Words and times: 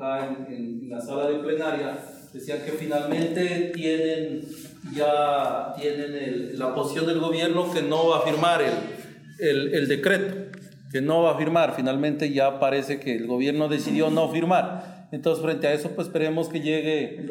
acá 0.00 0.36
en, 0.48 0.88
la 0.88 1.00
sala 1.00 1.28
de 1.28 1.38
plenaria, 1.38 1.98
decían 2.32 2.60
que 2.64 2.72
finalmente 2.72 3.70
tienen 3.74 4.40
ya 4.94 5.74
tienen 5.78 6.58
la 6.58 6.74
posición 6.74 7.06
del 7.06 7.20
gobierno 7.20 7.70
que 7.70 7.82
no 7.82 8.08
va 8.08 8.18
a 8.18 8.20
firmar 8.22 8.62
el, 8.62 8.72
el, 9.38 9.74
el 9.74 9.88
decreto, 9.88 10.58
que 10.90 11.00
no 11.00 11.22
va 11.22 11.32
a 11.32 11.36
firmar. 11.36 11.74
Finalmente 11.76 12.32
ya 12.32 12.58
parece 12.58 12.98
que 12.98 13.14
el 13.14 13.26
gobierno 13.26 13.68
decidió 13.68 14.10
no 14.10 14.28
firmar. 14.30 15.08
Entonces, 15.12 15.44
frente 15.44 15.66
a 15.66 15.72
eso, 15.72 15.90
pues 15.90 16.06
esperemos 16.06 16.48
que 16.48 16.60
llegue 16.60 17.26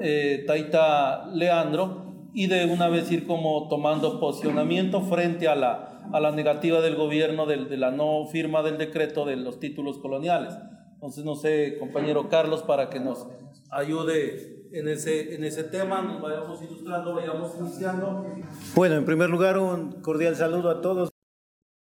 eh, 0.00 0.44
Taita 0.46 1.28
Leandro 1.32 2.06
y 2.32 2.46
de 2.46 2.64
una 2.64 2.88
vez 2.88 3.10
ir 3.12 3.26
como 3.26 3.68
tomando 3.68 4.18
posicionamiento 4.18 5.02
frente 5.02 5.46
a 5.46 5.54
la, 5.54 6.02
a 6.12 6.20
la 6.20 6.32
negativa 6.32 6.80
del 6.80 6.96
gobierno 6.96 7.46
de, 7.46 7.66
de 7.66 7.76
la 7.76 7.90
no 7.90 8.26
firma 8.26 8.62
del 8.62 8.78
decreto 8.78 9.26
de 9.26 9.36
los 9.36 9.60
títulos 9.60 9.98
coloniales. 9.98 10.54
Entonces, 11.00 11.24
no 11.24 11.34
sé, 11.34 11.78
compañero 11.78 12.28
Carlos, 12.28 12.62
para 12.62 12.90
que 12.90 13.00
nos 13.00 13.26
ayude 13.70 14.68
en 14.70 14.86
ese, 14.86 15.34
en 15.34 15.44
ese 15.44 15.64
tema, 15.64 16.02
nos 16.02 16.20
vayamos 16.20 16.62
ilustrando, 16.62 17.14
vayamos 17.14 17.52
iniciando. 17.58 18.26
Bueno, 18.74 18.96
en 18.96 19.06
primer 19.06 19.30
lugar, 19.30 19.56
un 19.56 20.02
cordial 20.02 20.36
saludo 20.36 20.68
a 20.68 20.82
todos. 20.82 21.08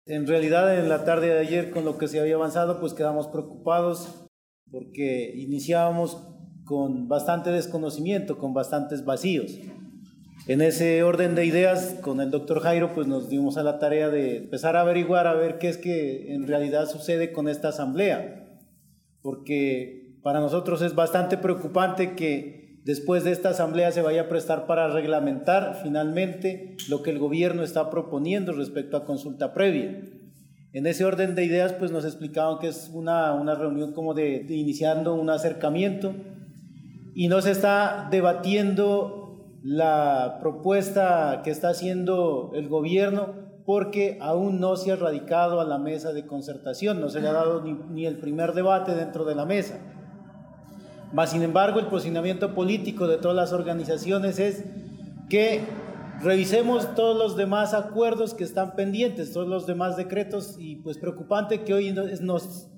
En 0.06 0.28
realidad, 0.28 0.78
en 0.78 0.88
la 0.88 1.04
tarde 1.04 1.30
de 1.30 1.40
ayer, 1.40 1.72
con 1.72 1.84
lo 1.84 1.98
que 1.98 2.08
se 2.08 2.20
había 2.20 2.36
avanzado, 2.36 2.80
pues 2.80 2.94
quedamos 2.94 3.28
preocupados 3.28 4.30
porque 4.70 5.34
iniciábamos 5.36 6.24
con 6.64 7.08
bastante 7.08 7.50
desconocimiento, 7.50 8.38
con 8.38 8.54
bastantes 8.54 9.04
vacíos. 9.04 9.52
En 10.48 10.62
ese 10.62 11.02
orden 11.02 11.34
de 11.34 11.44
ideas, 11.44 11.98
con 12.02 12.22
el 12.22 12.30
doctor 12.30 12.60
Jairo, 12.60 12.94
pues 12.94 13.08
nos 13.08 13.30
dimos 13.30 13.58
a 13.58 13.64
la 13.64 13.80
tarea 13.80 14.10
de 14.10 14.38
empezar 14.38 14.76
a 14.76 14.82
averiguar, 14.82 15.26
a 15.26 15.34
ver 15.34 15.58
qué 15.58 15.70
es 15.70 15.78
que 15.80 16.36
en 16.36 16.46
realidad 16.46 16.88
sucede 16.88 17.32
con 17.32 17.48
esta 17.48 17.70
asamblea, 17.70 18.47
porque 19.28 20.16
para 20.24 20.40
nosotros 20.40 20.82
es 20.82 20.96
bastante 20.96 21.36
preocupante 21.36 22.16
que 22.16 22.80
después 22.86 23.26
de 23.26 23.34
esta 23.34 23.50
asamblea 23.50 23.92
se 23.92 24.02
vaya 24.02 24.22
a 24.22 24.30
prestar 24.30 24.68
para 24.68 24.88
reglamentar 24.88 25.82
finalmente 25.84 26.78
lo 26.88 27.04
que 27.04 27.12
el 27.12 27.20
gobierno 27.20 27.62
está 27.62 27.90
proponiendo 27.90 28.54
respecto 28.54 28.96
a 28.96 29.04
consulta 29.04 29.54
previa. 29.54 30.02
En 30.72 30.88
ese 30.88 31.04
orden 31.04 31.36
de 31.36 31.44
ideas, 31.44 31.74
pues 31.74 31.92
nos 31.92 32.06
explicaban 32.06 32.60
que 32.60 32.70
es 32.70 32.90
una, 32.94 33.34
una 33.34 33.54
reunión 33.54 33.92
como 33.92 34.14
de, 34.14 34.46
iniciando 34.48 35.14
un 35.14 35.30
acercamiento 35.30 36.16
y 37.14 37.28
no 37.28 37.42
se 37.42 37.52
está 37.52 38.08
debatiendo 38.10 39.58
la 39.62 40.38
propuesta 40.40 41.42
que 41.44 41.50
está 41.52 41.68
haciendo 41.68 42.54
el 42.56 42.70
gobierno 42.70 43.47
porque 43.68 44.18
aún 44.22 44.62
no 44.62 44.78
se 44.78 44.94
ha 44.94 44.96
radicado 44.96 45.60
a 45.60 45.66
la 45.66 45.78
mesa 45.78 46.14
de 46.14 46.26
concertación, 46.26 47.02
no 47.02 47.10
se 47.10 47.20
le 47.20 47.28
ha 47.28 47.34
dado 47.34 47.62
ni, 47.62 48.06
el 48.06 48.18
primer 48.18 48.54
debate 48.54 48.96
dentro 48.96 49.26
de 49.26 49.36
la 49.36 49.44
mesa. 49.44 49.78
Más 51.12 51.32
sin 51.32 51.44
embargo, 51.44 51.82
el 51.82 51.88
posicionamiento 51.88 52.56
político 52.56 53.10
de 53.10 53.18
todas 53.18 53.36
las 53.36 53.52
organizaciones 53.52 54.40
es 54.40 54.64
que 55.30 55.66
revisemos 56.22 56.96
todos 56.96 57.18
los 57.18 57.36
demás 57.36 57.74
acuerdos 57.74 58.34
que 58.34 58.46
están 58.46 58.74
pendientes, 58.78 59.34
todos 59.34 59.50
los 59.50 59.68
demás 59.68 59.98
decretos 59.98 60.56
y 60.58 60.78
pues 60.78 60.98
preocupante 60.98 61.66
que 61.66 61.74
hoy 61.74 61.94
nos 62.22 62.70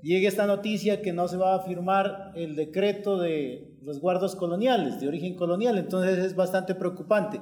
llegue 0.00 0.28
esta 0.28 0.46
noticia 0.46 1.02
que 1.02 1.12
no 1.12 1.26
se 1.26 1.38
va 1.38 1.56
a 1.56 1.64
firmar 1.64 2.30
el 2.36 2.54
decreto 2.54 3.18
de 3.18 3.76
resguardos 3.84 4.36
coloniales, 4.36 5.00
de 5.00 5.08
origen 5.08 5.34
colonial, 5.34 5.76
entonces 5.76 6.20
es 6.20 6.36
bastante 6.36 6.76
preocupante. 6.76 7.40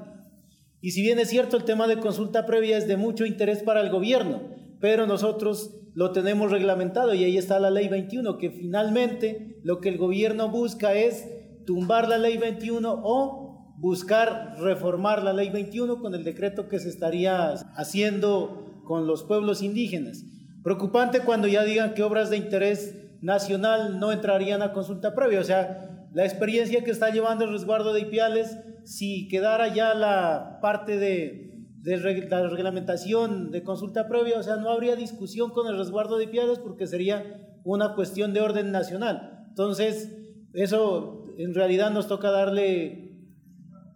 Y 0.84 0.90
si 0.90 1.00
bien 1.00 1.18
es 1.18 1.30
cierto 1.30 1.56
el 1.56 1.64
tema 1.64 1.86
de 1.86 1.96
consulta 1.96 2.44
previa 2.44 2.76
es 2.76 2.86
de 2.86 2.98
mucho 2.98 3.24
interés 3.24 3.62
para 3.62 3.80
el 3.80 3.88
gobierno, 3.88 4.42
pero 4.80 5.06
nosotros 5.06 5.80
lo 5.94 6.12
tenemos 6.12 6.50
reglamentado 6.50 7.14
y 7.14 7.24
ahí 7.24 7.38
está 7.38 7.58
la 7.58 7.70
ley 7.70 7.88
21, 7.88 8.36
que 8.36 8.50
finalmente 8.50 9.56
lo 9.62 9.80
que 9.80 9.88
el 9.88 9.96
gobierno 9.96 10.50
busca 10.50 10.92
es 10.92 11.26
tumbar 11.64 12.06
la 12.06 12.18
ley 12.18 12.36
21 12.36 13.00
o 13.02 13.74
buscar 13.78 14.56
reformar 14.58 15.22
la 15.22 15.32
ley 15.32 15.48
21 15.48 16.00
con 16.00 16.14
el 16.14 16.22
decreto 16.22 16.68
que 16.68 16.78
se 16.78 16.90
estaría 16.90 17.54
haciendo 17.76 18.82
con 18.84 19.06
los 19.06 19.22
pueblos 19.22 19.62
indígenas. 19.62 20.26
Preocupante 20.62 21.20
cuando 21.20 21.48
ya 21.48 21.64
digan 21.64 21.94
que 21.94 22.02
obras 22.02 22.28
de 22.28 22.36
interés 22.36 22.94
nacional 23.22 23.98
no 23.98 24.12
entrarían 24.12 24.60
a 24.60 24.74
consulta 24.74 25.14
previa, 25.14 25.40
o 25.40 25.44
sea, 25.44 25.93
la 26.14 26.24
experiencia 26.24 26.84
que 26.84 26.92
está 26.92 27.10
llevando 27.10 27.44
el 27.44 27.50
resguardo 27.50 27.92
de 27.92 28.02
Ipiales, 28.02 28.56
si 28.84 29.26
quedara 29.26 29.74
ya 29.74 29.94
la 29.94 30.60
parte 30.62 30.96
de, 30.96 31.50
la 31.82 32.48
reglamentación 32.48 33.50
de 33.50 33.64
consulta 33.64 34.06
previa, 34.06 34.38
o 34.38 34.42
sea, 34.42 34.56
no 34.56 34.70
habría 34.70 34.94
discusión 34.94 35.50
con 35.50 35.66
el 35.66 35.76
resguardo 35.76 36.16
de 36.16 36.24
Ipiales 36.24 36.60
porque 36.60 36.86
sería 36.86 37.58
una 37.64 37.96
cuestión 37.96 38.32
de 38.32 38.40
orden 38.40 38.70
nacional. 38.70 39.44
Entonces, 39.48 40.16
eso 40.52 41.34
en 41.36 41.52
realidad 41.52 41.90
nos 41.90 42.06
toca 42.06 42.30
darle 42.30 43.18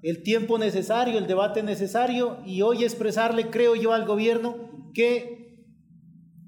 el 0.02 0.24
tiempo 0.24 0.58
necesario, 0.58 1.18
el 1.18 1.28
debate 1.28 1.62
necesario 1.62 2.38
y 2.44 2.62
hoy 2.62 2.82
expresarle, 2.82 3.48
creo 3.48 3.76
yo, 3.76 3.92
al 3.92 4.06
gobierno 4.06 4.56
que 4.92 5.37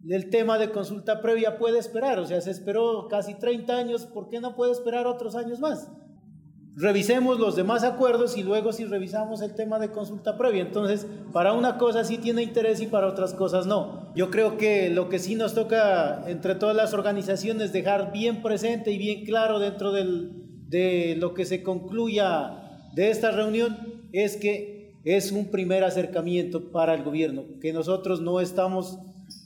el 0.09 0.31
tema 0.31 0.59
de 0.59 0.71
consulta 0.71 1.21
previa 1.21 1.59
puede 1.59 1.79
esperar. 1.79 2.19
O 2.19 2.27
sea, 2.27 2.41
se 2.41 2.51
esperó 2.51 3.09
casi 3.09 3.35
30 3.35 3.77
años, 3.77 4.07
¿por 4.07 4.29
qué 4.29 4.41
no 4.41 4.57
puede 4.57 4.73
esperar 4.73 5.07
otros 5.07 5.35
años 5.35 5.61
más? 5.61 5.91
Revisemos 6.77 7.39
los 7.39 7.57
demás 7.57 7.83
acuerdos 7.85 8.39
y 8.39 8.43
luego 8.43 8.73
si 8.73 8.85
revisamos 8.85 9.43
el 9.43 9.55
tema 9.55 9.79
de 9.79 9.91
consulta 9.91 10.39
previa. 10.39 10.63
Entonces, 10.63 11.07
para 11.33 11.53
una 11.53 11.77
cosa 11.77 12.05
sí 12.05 12.17
tiene 12.17 12.43
interés 12.43 12.81
y 12.81 12.87
para 12.87 13.09
otras 13.09 13.35
cosas 13.35 13.67
no. 13.67 14.13
Yo 14.15 14.31
creo 14.31 14.57
que 14.57 14.89
lo 14.89 15.09
que 15.09 15.19
sí 15.19 15.35
nos 15.35 15.55
toca 15.55 16.25
entre 16.29 16.55
todas 16.55 16.77
las 16.77 16.95
organizaciones 16.95 17.73
dejar 17.73 18.13
bien 18.13 18.41
presente 18.41 18.93
y 18.93 18.99
bien 18.99 19.25
claro 19.25 19.59
dentro 19.59 19.93
de 19.93 21.17
lo 21.19 21.35
que 21.35 21.45
se 21.45 21.63
concluya 21.63 22.89
de 22.95 23.11
esta 23.11 23.31
reunión 23.31 23.77
es 24.13 24.37
que 24.37 24.99
es 25.05 25.33
un 25.33 25.51
primer 25.51 25.85
acercamiento 25.85 26.71
para 26.71 26.95
el 26.95 27.03
gobierno, 27.03 27.45
que 27.61 27.73
nosotros 27.73 28.21
no 28.21 28.41
estamos 28.41 28.99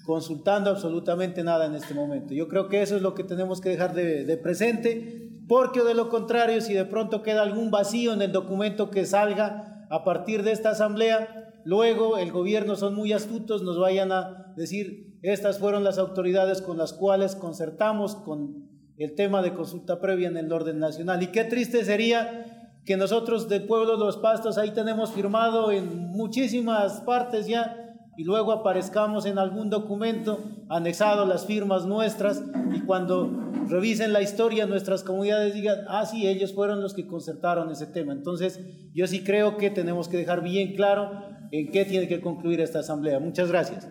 consultando 0.04 0.70
absolutamente 0.70 1.42
nada 1.42 1.66
en 1.66 1.74
este 1.74 1.94
momento. 1.94 2.34
Yo 2.34 2.48
creo 2.48 2.68
que 2.68 2.82
eso 2.82 2.96
es 2.96 3.02
lo 3.02 3.14
que 3.14 3.24
tenemos 3.24 3.60
que 3.60 3.70
dejar 3.70 3.94
de, 3.94 4.36
presente, 4.36 5.30
porque 5.48 5.82
de 5.82 5.94
lo 5.94 6.08
contrario, 6.08 6.60
si 6.60 6.74
de 6.74 6.84
pronto 6.84 7.22
queda 7.22 7.42
algún 7.42 7.70
vacío 7.70 8.12
en 8.12 8.22
el 8.22 8.32
documento 8.32 8.90
que 8.90 9.06
salga 9.06 9.86
a 9.90 10.04
partir 10.04 10.42
de 10.42 10.52
esta 10.52 10.70
asamblea, 10.70 11.52
luego 11.64 12.18
el 12.18 12.32
gobierno 12.32 12.76
son 12.76 12.94
muy 12.94 13.12
astutos, 13.12 13.62
nos 13.62 13.78
vayan 13.78 14.12
a 14.12 14.52
decir, 14.56 15.18
estas 15.22 15.58
fueron 15.58 15.84
las 15.84 15.98
autoridades 15.98 16.60
con 16.60 16.76
las 16.76 16.92
cuales 16.92 17.34
concertamos 17.34 18.14
con 18.14 18.68
el 18.98 19.14
tema 19.14 19.42
de 19.42 19.54
consulta 19.54 20.00
previa 20.00 20.28
en 20.28 20.36
el 20.36 20.52
orden 20.52 20.78
nacional. 20.78 21.22
Y 21.22 21.28
qué 21.28 21.44
triste 21.44 21.84
sería 21.84 22.70
que 22.84 22.96
nosotros 22.98 23.48
del 23.48 23.64
pueblo 23.64 23.96
de 23.96 24.04
los 24.04 24.18
pastos 24.18 24.58
ahí 24.58 24.72
tenemos 24.72 25.12
firmado 25.12 25.72
en 25.72 26.10
muchísimas 26.10 27.00
partes 27.00 27.46
ya 27.46 27.83
y 28.16 28.24
luego 28.24 28.52
aparezcamos 28.52 29.26
en 29.26 29.38
algún 29.38 29.70
documento 29.70 30.38
anexado 30.68 31.26
las 31.26 31.46
firmas 31.46 31.86
nuestras 31.86 32.42
y 32.72 32.80
cuando 32.80 33.30
revisen 33.68 34.12
la 34.12 34.22
historia 34.22 34.66
nuestras 34.66 35.02
comunidades 35.02 35.54
digan, 35.54 35.78
ah, 35.88 36.06
sí, 36.06 36.26
ellos 36.26 36.54
fueron 36.54 36.80
los 36.80 36.94
que 36.94 37.06
concertaron 37.06 37.70
ese 37.70 37.86
tema. 37.86 38.12
Entonces, 38.12 38.60
yo 38.94 39.06
sí 39.06 39.24
creo 39.24 39.56
que 39.56 39.70
tenemos 39.70 40.08
que 40.08 40.16
dejar 40.16 40.42
bien 40.42 40.74
claro 40.74 41.10
en 41.50 41.70
qué 41.70 41.84
tiene 41.84 42.08
que 42.08 42.20
concluir 42.20 42.60
esta 42.60 42.80
asamblea. 42.80 43.18
Muchas 43.20 43.50
gracias. 43.50 43.88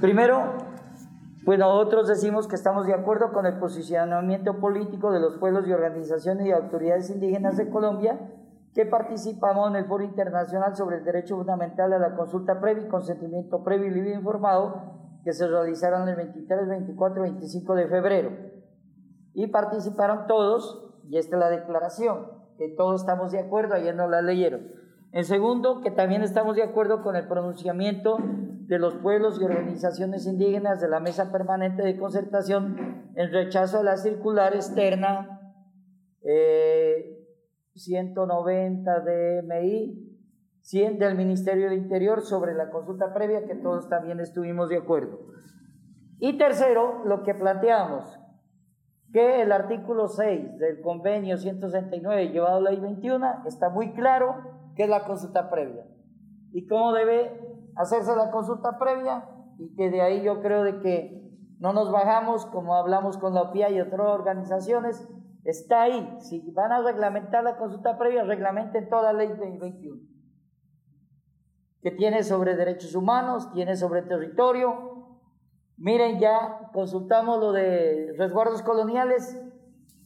Primero, 0.00 0.54
pues 1.44 1.58
nosotros 1.58 2.08
decimos 2.08 2.48
que 2.48 2.56
estamos 2.56 2.86
de 2.86 2.94
acuerdo 2.94 3.32
con 3.32 3.46
el 3.46 3.58
posicionamiento 3.58 4.58
político 4.60 5.12
de 5.12 5.20
los 5.20 5.36
pueblos 5.36 5.66
y 5.68 5.72
organizaciones 5.72 6.46
y 6.46 6.52
autoridades 6.52 7.10
indígenas 7.10 7.56
de 7.56 7.68
Colombia 7.68 8.18
que 8.74 8.84
participamos 8.86 9.70
en 9.70 9.76
el 9.76 9.84
Foro 9.86 10.02
Internacional 10.02 10.74
sobre 10.76 10.96
el 10.96 11.04
Derecho 11.04 11.36
Fundamental 11.36 11.92
a 11.92 11.98
la 11.98 12.16
Consulta 12.16 12.60
Previa 12.60 12.84
y 12.84 12.88
Consentimiento 12.88 13.62
Previo 13.62 13.86
y 13.86 13.94
Libre 13.94 14.14
Informado 14.14 14.94
que 15.24 15.32
se 15.32 15.46
realizaron 15.46 16.08
el 16.08 16.16
23, 16.16 16.68
24 16.68 17.24
y 17.26 17.30
25 17.30 17.74
de 17.76 17.88
febrero. 17.88 18.30
Y 19.32 19.46
participaron 19.46 20.26
todos, 20.26 20.92
y 21.08 21.16
esta 21.16 21.36
es 21.36 21.40
la 21.40 21.50
declaración, 21.50 22.26
que 22.58 22.68
todos 22.68 23.00
estamos 23.00 23.32
de 23.32 23.38
acuerdo, 23.38 23.74
ayer 23.74 23.94
no 23.94 24.08
la 24.08 24.22
leyeron. 24.22 24.68
En 25.12 25.24
segundo, 25.24 25.80
que 25.80 25.90
también 25.90 26.22
estamos 26.22 26.56
de 26.56 26.64
acuerdo 26.64 27.02
con 27.02 27.16
el 27.16 27.26
pronunciamiento 27.26 28.18
de 28.20 28.78
los 28.78 28.96
pueblos 28.96 29.40
y 29.40 29.44
organizaciones 29.44 30.26
indígenas 30.26 30.80
de 30.80 30.88
la 30.88 31.00
Mesa 31.00 31.30
Permanente 31.30 31.82
de 31.82 31.96
Concertación 31.96 33.12
en 33.14 33.32
rechazo 33.32 33.78
a 33.78 33.82
la 33.84 33.96
circular 33.96 34.54
externa 34.54 35.40
190 37.74 39.00
de 39.00 39.42
MI 39.42 40.14
100 40.62 40.98
del 40.98 41.14
Ministerio 41.14 41.68
de 41.68 41.76
Interior 41.76 42.22
sobre 42.22 42.54
la 42.54 42.70
consulta 42.70 43.12
previa 43.12 43.44
que 43.44 43.54
todos 43.54 43.88
también 43.88 44.18
estuvimos 44.20 44.70
de 44.70 44.78
acuerdo. 44.78 45.18
Y 46.18 46.38
tercero, 46.38 47.04
lo 47.04 47.22
que 47.22 47.34
planteamos, 47.34 48.18
que 49.12 49.42
el 49.42 49.52
artículo 49.52 50.08
6 50.08 50.58
del 50.58 50.80
convenio 50.80 51.36
169 51.36 52.30
llevado 52.30 52.60
la 52.60 52.70
ley 52.70 52.80
21 52.80 53.44
está 53.46 53.68
muy 53.68 53.92
claro 53.92 54.36
que 54.74 54.84
es 54.84 54.88
la 54.88 55.04
consulta 55.04 55.50
previa 55.50 55.86
y 56.52 56.66
cómo 56.66 56.92
debe 56.92 57.40
hacerse 57.76 58.16
la 58.16 58.30
consulta 58.30 58.78
previa 58.78 59.28
y 59.58 59.74
que 59.74 59.90
de 59.90 60.00
ahí 60.00 60.22
yo 60.22 60.40
creo 60.40 60.62
de 60.62 60.80
que 60.80 61.30
no 61.58 61.72
nos 61.72 61.92
bajamos 61.92 62.46
como 62.46 62.74
hablamos 62.74 63.18
con 63.18 63.34
la 63.34 63.42
OPIA 63.42 63.70
y 63.70 63.80
otras 63.80 64.08
organizaciones, 64.08 65.08
está 65.44 65.82
ahí. 65.82 66.16
Si 66.20 66.40
van 66.52 66.72
a 66.72 66.82
reglamentar 66.82 67.44
la 67.44 67.56
consulta 67.56 67.96
previa, 67.98 68.24
reglamenten 68.24 68.88
toda 68.88 69.12
la 69.12 69.18
ley 69.20 69.28
2021, 69.28 70.00
que 71.82 71.90
tiene 71.92 72.22
sobre 72.22 72.56
derechos 72.56 72.94
humanos, 72.94 73.52
tiene 73.52 73.76
sobre 73.76 74.02
territorio. 74.02 75.20
Miren, 75.76 76.18
ya 76.18 76.70
consultamos 76.72 77.40
lo 77.40 77.52
de 77.52 78.14
resguardos 78.16 78.62
coloniales, 78.62 79.40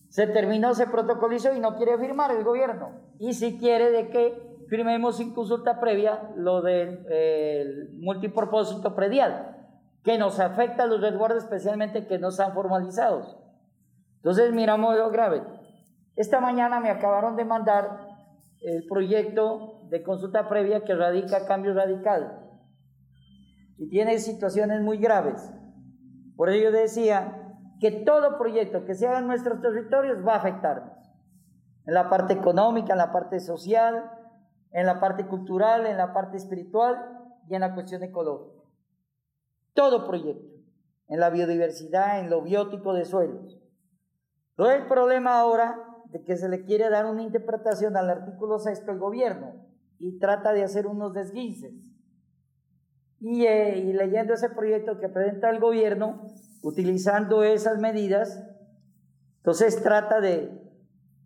se 0.08 0.26
terminó, 0.26 0.75
se 0.75 0.87
protocolizó 0.87 1.55
y 1.55 1.61
no 1.61 1.76
quiere 1.76 1.99
firmar 1.99 2.31
el 2.31 2.43
gobierno. 2.43 2.90
Y 3.19 3.35
si 3.35 3.58
quiere 3.58 3.90
de 3.90 4.08
que 4.08 4.64
firmemos 4.69 5.19
sin 5.19 5.35
consulta 5.35 5.81
previa 5.81 6.31
lo 6.37 6.62
del 6.62 7.90
multipropósito 8.00 8.94
predial 8.94 9.55
que 10.02 10.19
nos 10.19 10.40
afecta 10.40 10.85
a 10.85 10.87
los 10.87 11.00
resguardos, 11.00 11.44
especialmente 11.44 12.06
que 12.06 12.19
no 12.19 12.29
están 12.29 12.55
formalizados. 12.55 13.38
Entonces, 14.19 14.53
miramos 14.53 14.97
lo 14.97 15.11
grave. 15.11 15.43
Esta 16.17 16.41
mañana 16.41 16.81
me 16.81 16.91
acabaron 16.91 17.37
de 17.37 17.44
mandar 17.44 18.06
el 18.61 18.87
proyecto 18.87 19.82
de 19.88 20.03
consulta 20.03 20.49
previa 20.49 20.85
que 20.85 20.94
radica 20.94 21.47
cambio 21.47 21.75
radical 21.75 22.44
y 23.79 23.88
tiene 23.88 24.19
situaciones 24.19 24.82
muy 24.82 24.99
graves. 24.99 25.50
Por 26.37 26.50
ello 26.50 26.73
decía 26.73 27.55
que 27.81 27.93
todo 27.93 28.38
proyecto 28.38 28.85
que 28.85 28.94
se 28.94 29.06
haga 29.06 29.20
en 29.20 29.29
nuestros 29.29 29.61
territorios 29.61 30.26
va 30.26 30.35
a 30.35 30.38
afectarnos. 30.38 30.99
En 31.87 31.94
la 31.94 32.11
parte 32.11 32.35
económica, 32.35 32.93
en 32.93 32.99
la 32.99 33.12
parte 33.12 33.38
social, 33.38 34.11
en 34.73 34.87
la 34.87 34.99
parte 34.99 35.26
cultural, 35.26 35.87
en 35.87 35.97
la 35.97 36.12
parte 36.12 36.37
espiritual 36.37 36.97
y 37.49 37.55
en 37.55 37.61
la 37.61 37.75
cuestión 37.75 38.03
ecológica 38.03 38.59
todo 39.79 40.09
proyecto, 40.09 40.56
en 41.06 41.21
la 41.21 41.31
biodiversidad, 41.31 42.19
en 42.19 42.31
lo 42.31 42.43
biótico 42.43 42.94
de 42.94 43.05
suelos. 43.05 43.61
Es 44.58 44.81
el 44.81 44.87
problema 44.87 45.38
ahora 45.38 45.78
de 46.10 46.25
que 46.25 46.37
se 46.37 46.49
le 46.49 46.64
quiere 46.64 46.90
dar 46.90 47.06
una 47.06 47.22
interpretación 47.22 47.96
al 47.96 48.10
artículo 48.10 48.58
sexto 48.58 48.90
del 48.90 48.99
gobierno 48.99 49.55
y 49.99 50.19
trata 50.19 50.52
de 50.52 50.64
hacer 50.64 50.87
unos 50.87 51.12
desguinces. 51.12 51.72
Y, 53.20 53.46
eh, 53.46 53.78
y 53.78 53.93
leyendo 53.93 54.34
ese 54.34 54.49
proyecto 54.50 54.99
que 54.99 55.08
presenta 55.08 55.50
el 55.50 55.60
gobierno, 55.60 56.22
utilizando 56.62 57.43
esas 57.43 57.78
medidas, 57.78 58.43
entonces 59.38 59.82
trata 59.82 60.20
de 60.20 60.50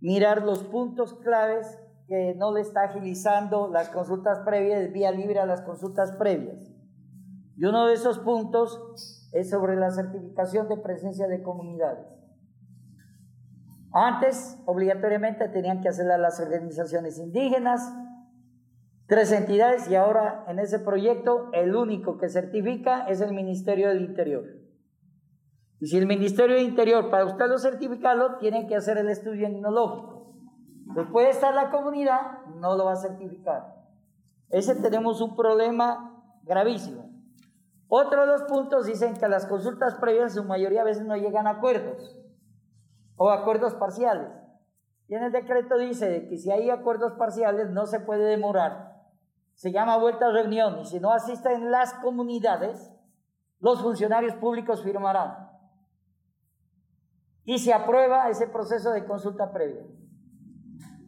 mirar 0.00 0.42
los 0.42 0.64
puntos 0.64 1.14
claves 1.14 1.78
que 2.08 2.34
no 2.34 2.52
le 2.52 2.60
está 2.60 2.82
agilizando 2.82 3.68
las 3.68 3.88
consultas 3.88 4.40
previas, 4.40 4.92
vía 4.92 5.10
libre 5.10 5.38
a 5.38 5.46
las 5.46 5.62
consultas 5.62 6.12
previas. 6.12 6.70
Y 7.56 7.64
uno 7.64 7.86
de 7.86 7.94
esos 7.94 8.18
puntos 8.18 9.28
es 9.32 9.50
sobre 9.50 9.76
la 9.76 9.90
certificación 9.90 10.68
de 10.68 10.76
presencia 10.76 11.28
de 11.28 11.42
comunidades. 11.42 12.21
Antes, 13.92 14.58
obligatoriamente, 14.64 15.48
tenían 15.48 15.82
que 15.82 15.88
hacerla 15.88 16.16
las 16.16 16.40
organizaciones 16.40 17.18
indígenas, 17.18 17.92
tres 19.06 19.30
entidades, 19.32 19.88
y 19.90 19.96
ahora 19.96 20.44
en 20.48 20.58
ese 20.58 20.78
proyecto 20.78 21.50
el 21.52 21.76
único 21.76 22.16
que 22.16 22.30
certifica 22.30 23.06
es 23.06 23.20
el 23.20 23.34
Ministerio 23.34 23.88
del 23.88 24.00
Interior. 24.00 24.44
Y 25.78 25.88
si 25.88 25.98
el 25.98 26.06
Ministerio 26.06 26.56
del 26.56 26.64
Interior, 26.64 27.10
para 27.10 27.26
usted 27.26 27.46
lo 27.48 27.58
certificarlo, 27.58 28.38
tiene 28.38 28.66
que 28.66 28.76
hacer 28.76 28.96
el 28.96 29.10
estudio 29.10 29.46
etnológico. 29.46 30.36
Después 30.86 31.08
puede 31.10 31.30
estar 31.30 31.54
la 31.54 31.70
comunidad, 31.70 32.44
no 32.56 32.76
lo 32.76 32.86
va 32.86 32.92
a 32.92 32.96
certificar. 32.96 33.74
Ese 34.48 34.74
tenemos 34.76 35.20
un 35.20 35.36
problema 35.36 36.22
gravísimo. 36.44 37.10
Otro 37.88 38.22
de 38.22 38.26
los 38.26 38.42
puntos 38.44 38.86
dicen 38.86 39.14
que 39.14 39.28
las 39.28 39.44
consultas 39.44 39.96
previas 39.96 40.34
en 40.34 40.42
su 40.42 40.48
mayoría 40.48 40.80
a 40.80 40.84
veces 40.84 41.04
no 41.04 41.16
llegan 41.16 41.46
a 41.46 41.50
acuerdos 41.50 42.21
o 43.22 43.30
acuerdos 43.30 43.74
parciales. 43.74 44.32
Y 45.06 45.14
en 45.14 45.22
el 45.22 45.30
decreto 45.30 45.78
dice 45.78 46.26
que 46.28 46.36
si 46.38 46.50
hay 46.50 46.70
acuerdos 46.70 47.12
parciales 47.12 47.70
no 47.70 47.86
se 47.86 48.00
puede 48.00 48.24
demorar. 48.24 49.00
Se 49.54 49.70
llama 49.70 49.96
vuelta 49.96 50.26
a 50.26 50.32
reunión 50.32 50.80
y 50.80 50.86
si 50.86 50.98
no 50.98 51.12
asisten 51.12 51.70
las 51.70 51.94
comunidades, 51.94 52.90
los 53.60 53.80
funcionarios 53.80 54.34
públicos 54.34 54.82
firmarán. 54.82 55.50
Y 57.44 57.60
se 57.60 57.72
aprueba 57.72 58.28
ese 58.28 58.48
proceso 58.48 58.90
de 58.90 59.04
consulta 59.04 59.52
previa. 59.52 59.84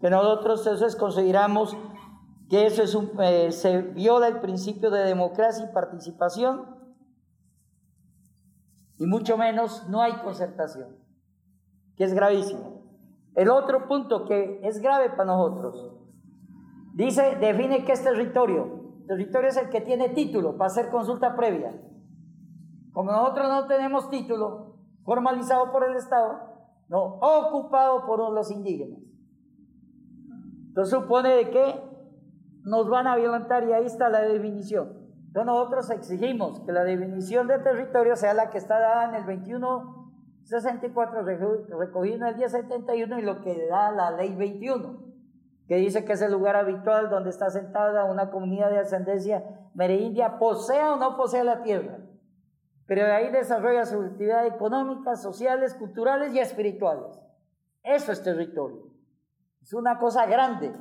Que 0.00 0.08
nosotros 0.08 0.60
entonces 0.60 0.94
consideramos 0.94 1.76
que 2.48 2.66
eso 2.66 2.84
es 2.84 2.94
un, 2.94 3.10
eh, 3.20 3.50
se 3.50 3.82
viola 3.82 4.28
el 4.28 4.38
principio 4.38 4.92
de 4.92 5.02
democracia 5.02 5.64
y 5.68 5.74
participación 5.74 6.74
y 8.98 9.06
mucho 9.06 9.36
menos 9.36 9.88
no 9.88 10.00
hay 10.00 10.12
concertación, 10.22 10.96
que 11.96 12.04
es 12.04 12.14
gravísimo. 12.14 12.82
El 13.34 13.50
otro 13.50 13.88
punto 13.88 14.24
que 14.24 14.60
es 14.62 14.80
grave 14.80 15.10
para 15.10 15.24
nosotros, 15.24 15.92
dice, 16.94 17.36
define 17.40 17.84
qué 17.84 17.92
es 17.92 18.04
territorio. 18.04 18.84
Territorio 19.06 19.48
es 19.48 19.56
el 19.56 19.68
que 19.68 19.80
tiene 19.80 20.10
título 20.10 20.56
para 20.56 20.66
hacer 20.68 20.90
consulta 20.90 21.34
previa. 21.36 21.74
Como 22.92 23.10
nosotros 23.10 23.48
no 23.48 23.66
tenemos 23.66 24.08
título 24.08 24.76
formalizado 25.04 25.72
por 25.72 25.84
el 25.84 25.96
Estado, 25.96 26.54
no, 26.88 27.18
ocupado 27.20 28.06
por 28.06 28.32
los 28.32 28.50
indígenas. 28.50 29.00
Entonces 30.68 30.98
supone 30.98 31.30
de 31.30 31.50
que 31.50 31.94
nos 32.62 32.88
van 32.88 33.06
a 33.06 33.16
violentar 33.16 33.64
y 33.68 33.72
ahí 33.72 33.84
está 33.84 34.08
la 34.08 34.20
definición. 34.20 35.04
Entonces 35.26 35.46
nosotros 35.46 35.90
exigimos 35.90 36.60
que 36.60 36.72
la 36.72 36.84
definición 36.84 37.46
de 37.48 37.58
territorio 37.58 38.16
sea 38.16 38.34
la 38.34 38.50
que 38.50 38.58
está 38.58 38.78
dada 38.78 39.08
en 39.08 39.14
el 39.16 39.24
2164 40.48 41.78
recogido 41.78 42.16
en 42.16 42.22
el 42.24 42.36
1071 42.36 43.18
y 43.18 43.22
lo 43.22 43.40
que 43.40 43.66
da 43.68 43.90
la 43.90 44.10
ley 44.10 44.34
21, 44.34 45.02
que 45.66 45.76
dice 45.76 46.04
que 46.04 46.12
es 46.12 46.22
el 46.22 46.32
lugar 46.32 46.56
habitual 46.56 47.10
donde 47.10 47.30
está 47.30 47.50
sentada 47.50 48.04
una 48.04 48.30
comunidad 48.30 48.70
de 48.70 48.78
ascendencia 48.78 49.44
mereindia, 49.74 50.38
posea 50.38 50.92
o 50.92 50.96
no 50.96 51.16
posea 51.16 51.44
la 51.44 51.62
tierra, 51.62 51.98
pero 52.86 53.04
de 53.04 53.12
ahí 53.12 53.32
desarrolla 53.32 53.86
su 53.86 54.00
actividad 54.00 54.46
económica, 54.46 55.16
sociales, 55.16 55.74
culturales 55.74 56.34
y 56.34 56.38
espirituales. 56.38 57.18
Eso 57.82 58.12
es 58.12 58.22
territorio. 58.22 58.90
Es 59.62 59.72
una 59.72 59.98
cosa 59.98 60.26
grande. 60.26 60.74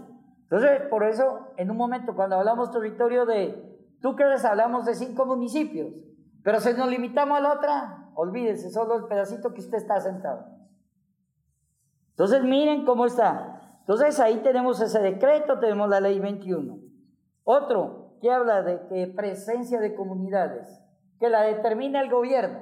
Entonces, 0.44 0.81
por 0.89 1.04
eso, 1.06 1.54
en 1.57 1.71
un 1.71 1.77
momento, 1.77 2.13
cuando 2.15 2.36
hablamos 2.36 2.71
territorio 2.71 3.25
de 3.25 3.74
Tú 4.04 4.18
crees, 4.18 4.44
hablamos 4.44 4.83
de 4.86 4.95
cinco 4.95 5.25
municipios, 5.25 5.94
pero 6.44 6.60
si 6.60 6.74
nos 6.74 6.89
limitamos 6.89 7.38
a 7.38 7.42
la 7.42 7.54
otra, 7.54 8.03
olvídese, 8.15 8.71
solo 8.71 8.95
el 8.95 9.06
pedacito 9.06 9.54
que 9.54 9.62
usted 9.62 9.77
está 9.77 10.00
sentado. 10.00 10.45
Entonces 12.12 12.44
miren 12.44 12.86
cómo 12.86 13.06
está. 13.06 13.77
Entonces 13.79 14.20
ahí 14.20 14.38
tenemos 14.43 14.79
ese 14.82 15.00
decreto, 15.00 15.60
tenemos 15.60 15.89
la 15.89 16.00
ley 16.00 16.20
21. 16.20 16.77
Otro 17.43 18.17
que 18.22 18.32
habla 18.32 18.62
de 18.62 18.88
que 18.88 19.08
presencia 19.08 19.82
de 19.82 19.96
comunidades, 19.96 20.82
que 21.20 21.29
la 21.29 21.41
determina 21.41 22.01
el 22.01 22.10
gobierno. 22.10 22.60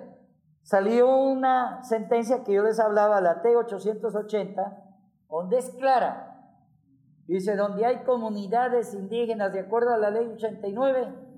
Salió 0.64 1.16
una 1.16 1.84
sentencia 1.84 2.44
que 2.44 2.54
yo 2.54 2.64
les 2.64 2.80
hablaba, 2.80 3.22
la 3.22 3.44
T880, 3.44 4.84
donde 5.30 5.58
es 5.58 5.70
clara. 5.72 6.28
Dice, 7.28 7.56
donde 7.56 7.86
hay 7.86 8.04
comunidades 8.04 8.94
indígenas 8.94 9.54
de 9.54 9.62
acuerdo 9.62 9.94
a 9.94 9.98
la 9.98 10.10
ley 10.10 10.28
89, 10.28 11.31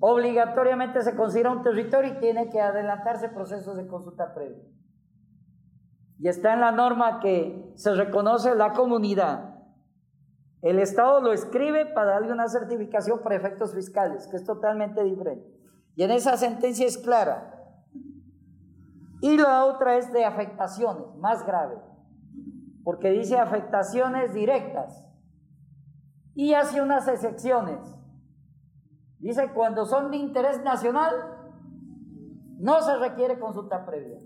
obligatoriamente 0.00 1.02
se 1.02 1.14
considera 1.14 1.52
un 1.52 1.62
territorio 1.62 2.14
y 2.14 2.20
tiene 2.20 2.48
que 2.48 2.60
adelantarse 2.60 3.28
procesos 3.28 3.76
de 3.76 3.86
consulta 3.86 4.34
previa. 4.34 4.64
Y 6.18 6.28
está 6.28 6.54
en 6.54 6.60
la 6.60 6.72
norma 6.72 7.20
que 7.20 7.72
se 7.76 7.94
reconoce 7.94 8.54
la 8.54 8.72
comunidad. 8.72 9.54
El 10.62 10.78
Estado 10.78 11.20
lo 11.20 11.32
escribe 11.32 11.86
para 11.86 12.12
darle 12.12 12.32
una 12.32 12.48
certificación 12.48 13.20
para 13.22 13.36
efectos 13.36 13.74
fiscales, 13.74 14.26
que 14.26 14.36
es 14.36 14.44
totalmente 14.44 15.02
diferente. 15.04 15.46
Y 15.96 16.02
en 16.02 16.10
esa 16.10 16.36
sentencia 16.36 16.86
es 16.86 16.98
clara. 16.98 17.56
Y 19.22 19.36
la 19.36 19.64
otra 19.64 19.96
es 19.96 20.12
de 20.12 20.24
afectaciones, 20.24 21.14
más 21.18 21.46
grave, 21.46 21.76
porque 22.84 23.10
dice 23.10 23.38
afectaciones 23.38 24.32
directas 24.32 25.04
y 26.34 26.54
hace 26.54 26.80
unas 26.80 27.06
excepciones 27.06 27.78
Dice, 29.20 29.52
cuando 29.52 29.84
son 29.84 30.10
de 30.10 30.16
interés 30.16 30.62
nacional, 30.62 31.14
no 32.58 32.82
se 32.82 32.96
requiere 32.96 33.38
consulta 33.38 33.84
previa. 33.84 34.18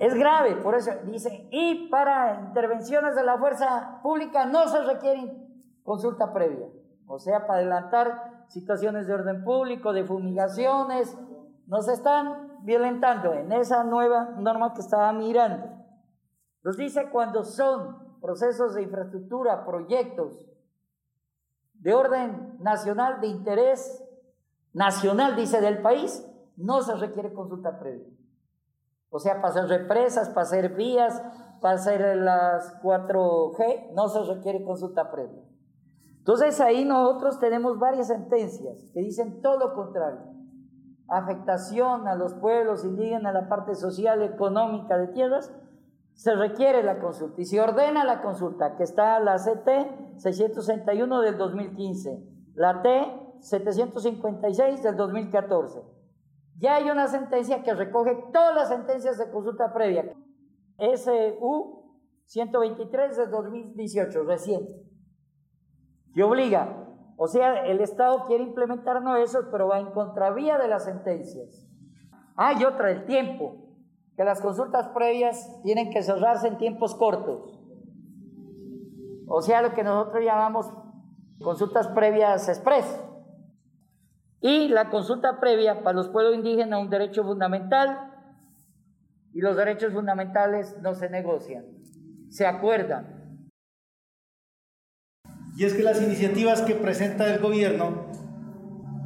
Es 0.00 0.14
grave, 0.14 0.54
por 0.56 0.76
eso 0.76 0.92
dice, 1.06 1.48
y 1.50 1.88
para 1.88 2.40
intervenciones 2.46 3.16
de 3.16 3.24
la 3.24 3.36
fuerza 3.36 3.98
pública 4.02 4.46
no 4.46 4.68
se 4.68 4.80
requiere 4.84 5.48
consulta 5.82 6.32
previa. 6.32 6.68
O 7.06 7.18
sea, 7.18 7.46
para 7.46 7.60
adelantar 7.60 8.44
situaciones 8.48 9.08
de 9.08 9.14
orden 9.14 9.42
público, 9.42 9.92
de 9.92 10.04
fumigaciones, 10.04 11.16
nos 11.66 11.88
están 11.88 12.58
violentando 12.62 13.32
en 13.32 13.50
esa 13.52 13.82
nueva 13.82 14.30
norma 14.36 14.72
que 14.72 14.80
estaba 14.80 15.12
mirando. 15.12 15.66
Nos 16.62 16.76
dice 16.76 17.10
cuando 17.10 17.42
son 17.42 18.20
procesos 18.20 18.74
de 18.74 18.82
infraestructura, 18.82 19.64
proyectos, 19.64 20.48
de 21.78 21.94
orden 21.94 22.56
nacional 22.60 23.20
de 23.20 23.28
interés 23.28 24.04
nacional, 24.72 25.36
dice, 25.36 25.60
del 25.60 25.82
país, 25.82 26.24
no 26.56 26.82
se 26.82 26.94
requiere 26.94 27.32
consulta 27.32 27.78
previa. 27.78 28.06
O 29.10 29.18
sea, 29.18 29.40
para 29.40 29.48
hacer 29.48 29.68
represas, 29.68 30.28
para 30.28 30.42
hacer 30.42 30.74
vías, 30.74 31.22
para 31.60 31.74
hacer 31.74 32.16
las 32.16 32.80
4G, 32.82 33.92
no 33.94 34.08
se 34.08 34.22
requiere 34.22 34.64
consulta 34.64 35.10
previa. 35.10 35.42
Entonces 36.18 36.60
ahí 36.60 36.84
nosotros 36.84 37.38
tenemos 37.40 37.78
varias 37.78 38.08
sentencias 38.08 38.90
que 38.92 39.00
dicen 39.00 39.40
todo 39.40 39.58
lo 39.58 39.74
contrario. 39.74 40.20
Afectación 41.08 42.06
a 42.06 42.16
los 42.16 42.34
pueblos 42.34 42.84
indígenas, 42.84 43.34
a 43.34 43.40
la 43.40 43.48
parte 43.48 43.74
social, 43.74 44.22
económica 44.22 44.98
de 44.98 45.08
tierras, 45.08 45.50
se 46.18 46.34
requiere 46.34 46.82
la 46.82 46.98
consulta 46.98 47.40
y 47.40 47.44
se 47.44 47.60
ordena 47.60 48.02
la 48.02 48.20
consulta, 48.20 48.74
que 48.74 48.82
está 48.82 49.20
la 49.20 49.36
CT 49.36 50.18
661 50.18 51.20
del 51.20 51.38
2015, 51.38 52.24
la 52.56 52.82
T 52.82 52.90
756 53.38 54.82
del 54.82 54.96
2014. 54.96 55.80
Ya 56.58 56.74
hay 56.74 56.90
una 56.90 57.06
sentencia 57.06 57.62
que 57.62 57.72
recoge 57.72 58.18
todas 58.32 58.52
las 58.52 58.68
sentencias 58.68 59.16
de 59.16 59.30
consulta 59.30 59.72
previa. 59.72 60.12
SU 60.78 61.84
123 62.24 63.16
del 63.16 63.30
2018, 63.30 64.24
reciente. 64.24 64.72
Que 66.14 66.24
obliga. 66.24 66.84
O 67.16 67.28
sea, 67.28 67.64
el 67.64 67.80
Estado 67.80 68.26
quiere 68.26 68.42
implementar 68.42 69.00
no 69.02 69.14
eso, 69.14 69.46
pero 69.52 69.68
va 69.68 69.78
en 69.78 69.92
contravía 69.92 70.58
de 70.58 70.66
las 70.66 70.84
sentencias. 70.84 71.64
Hay 72.34 72.64
otra, 72.64 72.90
el 72.90 73.04
tiempo 73.04 73.67
que 74.18 74.24
las 74.24 74.40
consultas 74.40 74.88
previas 74.88 75.62
tienen 75.62 75.90
que 75.90 76.02
cerrarse 76.02 76.48
en 76.48 76.58
tiempos 76.58 76.96
cortos. 76.96 77.56
O 79.28 79.40
sea, 79.42 79.62
lo 79.62 79.74
que 79.74 79.84
nosotros 79.84 80.24
llamamos 80.24 80.66
consultas 81.40 81.86
previas 81.86 82.48
express. 82.48 83.00
Y 84.40 84.66
la 84.66 84.90
consulta 84.90 85.38
previa 85.38 85.84
para 85.84 85.96
los 85.96 86.08
pueblos 86.08 86.34
indígenas 86.34 86.80
es 86.80 86.84
un 86.84 86.90
derecho 86.90 87.22
fundamental 87.22 88.12
y 89.32 89.40
los 89.40 89.56
derechos 89.56 89.92
fundamentales 89.92 90.76
no 90.82 90.96
se 90.96 91.08
negocian, 91.08 91.64
se 92.28 92.44
acuerdan. 92.44 93.48
Y 95.56 95.64
es 95.64 95.74
que 95.74 95.84
las 95.84 96.02
iniciativas 96.02 96.62
que 96.62 96.74
presenta 96.74 97.32
el 97.32 97.40
gobierno 97.40 98.06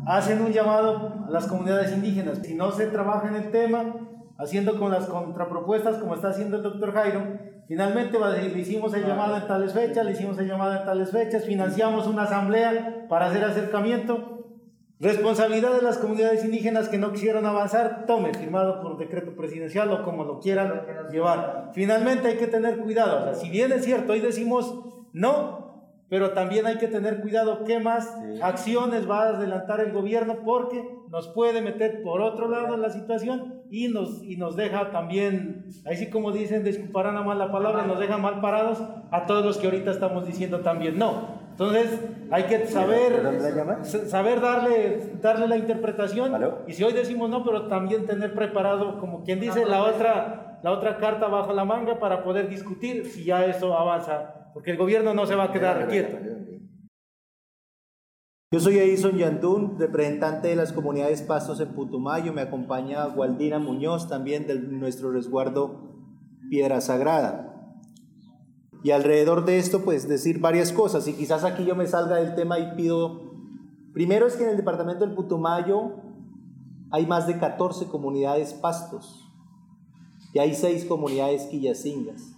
hacen 0.06 0.40
un 0.40 0.52
llamado 0.52 1.26
a 1.26 1.30
las 1.30 1.46
comunidades 1.48 1.92
indígenas. 1.92 2.38
Si 2.42 2.54
no 2.54 2.70
se 2.72 2.86
trabaja 2.86 3.28
en 3.28 3.34
el 3.34 3.50
tema, 3.50 4.08
haciendo 4.38 4.78
con 4.78 4.90
las 4.90 5.06
contrapropuestas 5.06 5.98
como 5.98 6.14
está 6.14 6.28
haciendo 6.28 6.56
el 6.56 6.62
doctor 6.62 6.92
Jairo. 6.92 7.38
Finalmente 7.68 8.18
le 8.18 8.58
hicimos 8.58 8.92
el 8.94 9.06
llamado 9.06 9.36
en 9.36 9.46
tales 9.46 9.72
fechas, 9.72 10.04
le 10.04 10.12
hicimos 10.12 10.38
el 10.38 10.48
llamado 10.48 10.78
en 10.78 10.84
tales 10.84 11.10
fechas, 11.10 11.44
financiamos 11.44 12.06
una 12.06 12.24
asamblea 12.24 13.06
para 13.08 13.26
hacer 13.26 13.44
acercamiento. 13.44 14.38
Responsabilidad 15.00 15.74
de 15.74 15.82
las 15.82 15.98
comunidades 15.98 16.44
indígenas 16.44 16.88
que 16.88 16.98
no 16.98 17.10
quisieron 17.12 17.44
avanzar, 17.44 18.04
tome, 18.06 18.34
firmado 18.34 18.80
por 18.80 18.98
decreto 18.98 19.34
presidencial 19.34 19.90
o 19.90 20.04
como 20.04 20.24
lo 20.24 20.38
quieran 20.38 20.84
llevar. 21.10 21.70
Finalmente 21.74 22.28
hay 22.28 22.36
que 22.36 22.46
tener 22.46 22.78
cuidado, 22.78 23.34
si 23.34 23.50
bien 23.50 23.72
es 23.72 23.84
cierto, 23.84 24.12
hoy 24.12 24.20
decimos 24.20 24.74
no, 25.12 25.61
pero 26.12 26.32
también 26.32 26.66
hay 26.66 26.76
que 26.76 26.88
tener 26.88 27.22
cuidado 27.22 27.64
qué 27.64 27.80
más 27.80 28.14
acciones 28.42 29.08
va 29.08 29.22
a 29.22 29.28
adelantar 29.28 29.80
el 29.80 29.92
gobierno 29.92 30.40
porque 30.44 30.86
nos 31.08 31.28
puede 31.28 31.62
meter 31.62 32.02
por 32.02 32.20
otro 32.20 32.50
lado 32.50 32.74
en 32.74 32.82
la 32.82 32.90
situación 32.90 33.62
y 33.70 33.88
nos, 33.88 34.22
y 34.22 34.36
nos 34.36 34.54
deja 34.54 34.90
también, 34.90 35.64
ahí 35.86 35.96
sí 35.96 36.10
como 36.10 36.30
dicen, 36.30 36.64
disculparán 36.64 37.16
a 37.16 37.22
mal 37.22 37.38
la 37.38 37.50
palabra, 37.50 37.86
nos 37.86 37.98
deja 37.98 38.18
mal 38.18 38.42
parados 38.42 38.82
a 39.10 39.24
todos 39.24 39.42
los 39.42 39.56
que 39.56 39.68
ahorita 39.68 39.90
estamos 39.90 40.26
diciendo 40.26 40.60
también 40.60 40.98
no. 40.98 41.28
Entonces 41.52 41.98
hay 42.30 42.42
que 42.42 42.66
saber, 42.66 43.82
saber 43.82 44.42
darle, 44.42 45.14
darle 45.22 45.48
la 45.48 45.56
interpretación. 45.56 46.30
Y 46.66 46.74
si 46.74 46.84
hoy 46.84 46.92
decimos 46.92 47.30
no, 47.30 47.42
pero 47.42 47.68
también 47.68 48.04
tener 48.04 48.34
preparado, 48.34 48.98
como 48.98 49.24
quien 49.24 49.40
dice, 49.40 49.64
la 49.64 49.82
otra, 49.84 50.58
la 50.62 50.72
otra 50.72 50.98
carta 50.98 51.28
bajo 51.28 51.54
la 51.54 51.64
manga 51.64 51.98
para 51.98 52.22
poder 52.22 52.50
discutir 52.50 53.06
si 53.06 53.24
ya 53.24 53.46
eso 53.46 53.74
avanza 53.74 54.41
porque 54.54 54.72
el 54.72 54.76
gobierno 54.76 55.14
no 55.14 55.26
se 55.26 55.34
va 55.34 55.44
a 55.44 55.52
quedar 55.52 55.88
quieto. 55.88 56.18
Yo 58.52 58.60
soy 58.60 58.78
Edison 58.78 59.16
Yandún, 59.16 59.78
representante 59.78 60.48
de 60.48 60.56
las 60.56 60.74
comunidades 60.74 61.22
Pastos 61.22 61.58
en 61.60 61.74
Putumayo. 61.74 62.34
Me 62.34 62.42
acompaña 62.42 63.06
Gualdina 63.06 63.58
Muñoz, 63.58 64.08
también 64.08 64.46
de 64.46 64.58
nuestro 64.58 65.10
resguardo 65.10 65.96
Piedra 66.50 66.82
Sagrada. 66.82 67.48
Y 68.84 68.90
alrededor 68.90 69.46
de 69.46 69.58
esto, 69.58 69.84
pues 69.84 70.06
decir 70.06 70.38
varias 70.38 70.70
cosas. 70.70 71.08
Y 71.08 71.14
quizás 71.14 71.44
aquí 71.44 71.64
yo 71.64 71.74
me 71.74 71.86
salga 71.86 72.16
del 72.16 72.34
tema 72.34 72.58
y 72.58 72.74
pido. 72.76 73.32
Primero 73.94 74.26
es 74.26 74.36
que 74.36 74.44
en 74.44 74.50
el 74.50 74.56
departamento 74.58 75.06
del 75.06 75.14
Putumayo 75.14 76.02
hay 76.90 77.06
más 77.06 77.26
de 77.26 77.38
14 77.38 77.86
comunidades 77.86 78.52
pastos 78.52 79.30
y 80.34 80.40
hay 80.40 80.54
6 80.54 80.84
comunidades 80.84 81.46
quillacingas. 81.46 82.36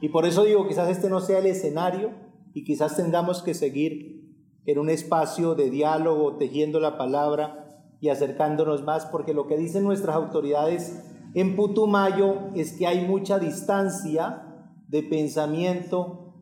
Y 0.00 0.08
por 0.08 0.26
eso 0.26 0.44
digo, 0.44 0.66
quizás 0.66 0.88
este 0.88 1.10
no 1.10 1.20
sea 1.20 1.38
el 1.38 1.46
escenario 1.46 2.12
y 2.54 2.64
quizás 2.64 2.96
tengamos 2.96 3.42
que 3.42 3.54
seguir 3.54 4.20
en 4.66 4.78
un 4.78 4.90
espacio 4.90 5.54
de 5.54 5.70
diálogo, 5.70 6.36
tejiendo 6.36 6.80
la 6.80 6.96
palabra 6.96 7.66
y 8.00 8.08
acercándonos 8.08 8.82
más, 8.82 9.06
porque 9.06 9.34
lo 9.34 9.46
que 9.46 9.56
dicen 9.56 9.84
nuestras 9.84 10.16
autoridades 10.16 11.02
en 11.34 11.54
Putumayo 11.54 12.50
es 12.54 12.72
que 12.72 12.86
hay 12.86 13.06
mucha 13.06 13.38
distancia 13.38 14.42
de 14.88 15.02
pensamiento 15.02 16.34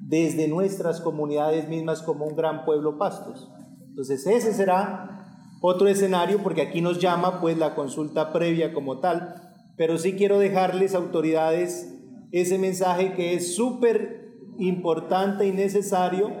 desde 0.00 0.48
nuestras 0.48 1.00
comunidades 1.00 1.68
mismas 1.68 2.02
como 2.02 2.26
un 2.26 2.36
gran 2.36 2.64
pueblo 2.64 2.98
pastos. 2.98 3.50
Entonces 3.88 4.26
ese 4.26 4.52
será 4.52 5.48
otro 5.60 5.88
escenario 5.88 6.42
porque 6.42 6.62
aquí 6.62 6.82
nos 6.82 6.98
llama 6.98 7.40
pues 7.40 7.56
la 7.56 7.74
consulta 7.74 8.32
previa 8.32 8.74
como 8.74 9.00
tal, 9.00 9.34
pero 9.76 9.98
sí 9.98 10.14
quiero 10.14 10.38
dejarles 10.38 10.94
autoridades 10.94 11.93
ese 12.40 12.58
mensaje 12.58 13.12
que 13.12 13.34
es 13.34 13.54
súper 13.54 14.34
importante 14.58 15.46
y 15.46 15.52
necesario 15.52 16.32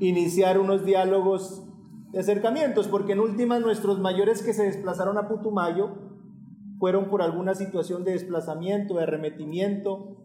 iniciar 0.00 0.58
unos 0.58 0.86
diálogos 0.86 1.62
de 2.12 2.20
acercamientos, 2.20 2.88
porque 2.88 3.12
en 3.12 3.20
últimas 3.20 3.60
nuestros 3.60 4.00
mayores 4.00 4.42
que 4.42 4.54
se 4.54 4.62
desplazaron 4.62 5.18
a 5.18 5.28
Putumayo 5.28 5.90
fueron 6.78 7.10
por 7.10 7.20
alguna 7.20 7.54
situación 7.54 8.04
de 8.04 8.12
desplazamiento, 8.12 8.94
de 8.94 9.02
arremetimiento 9.02 10.16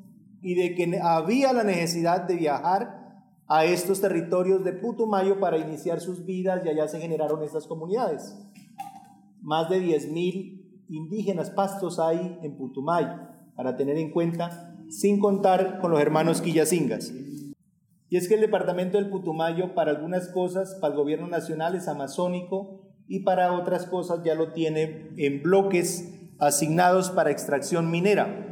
y 0.42 0.56
de 0.56 0.74
que 0.74 0.98
había 1.04 1.52
la 1.52 1.66
necesidad 1.66 2.22
de 2.26 2.38
viajar 2.38 3.26
a 3.46 3.66
estos 3.66 4.00
territorios 4.00 4.64
de 4.64 4.72
Putumayo 4.72 5.42
para 5.42 5.58
iniciar 5.58 6.00
sus 6.00 6.26
vidas 6.26 6.62
y 6.64 6.70
allá 6.70 6.88
se 6.88 7.02
generaron 7.02 7.44
estas 7.44 7.68
comunidades. 7.68 8.40
Más 9.42 9.70
de 9.70 9.82
10.000 9.82 10.86
indígenas 10.88 11.50
pastos 11.50 12.00
hay 12.00 12.40
en 12.42 12.56
Putumayo 12.56 13.29
para 13.60 13.76
tener 13.76 13.98
en 13.98 14.12
cuenta, 14.12 14.74
sin 14.88 15.20
contar 15.20 15.80
con 15.82 15.92
los 15.92 16.00
hermanos 16.00 16.40
Quillacingas. 16.40 17.12
Y 18.08 18.16
es 18.16 18.30
que 18.30 18.36
el 18.36 18.40
departamento 18.40 18.98
del 18.98 19.10
Putumayo 19.10 19.76
para 19.76 19.92
algunas 19.92 20.30
cosas, 20.30 20.76
para 20.76 20.94
el 20.94 20.98
gobierno 20.98 21.28
nacional 21.28 21.76
es 21.76 21.90
amazónico 21.90 22.80
y 23.10 23.20
para 23.24 23.52
otras 23.52 23.86
cosas 23.86 24.24
ya 24.24 24.34
lo 24.34 24.54
tiene 24.54 25.10
en 25.18 25.44
bloques 25.44 26.10
asignados 26.40 27.10
para 27.10 27.32
extracción 27.32 27.92
minera. 27.92 28.48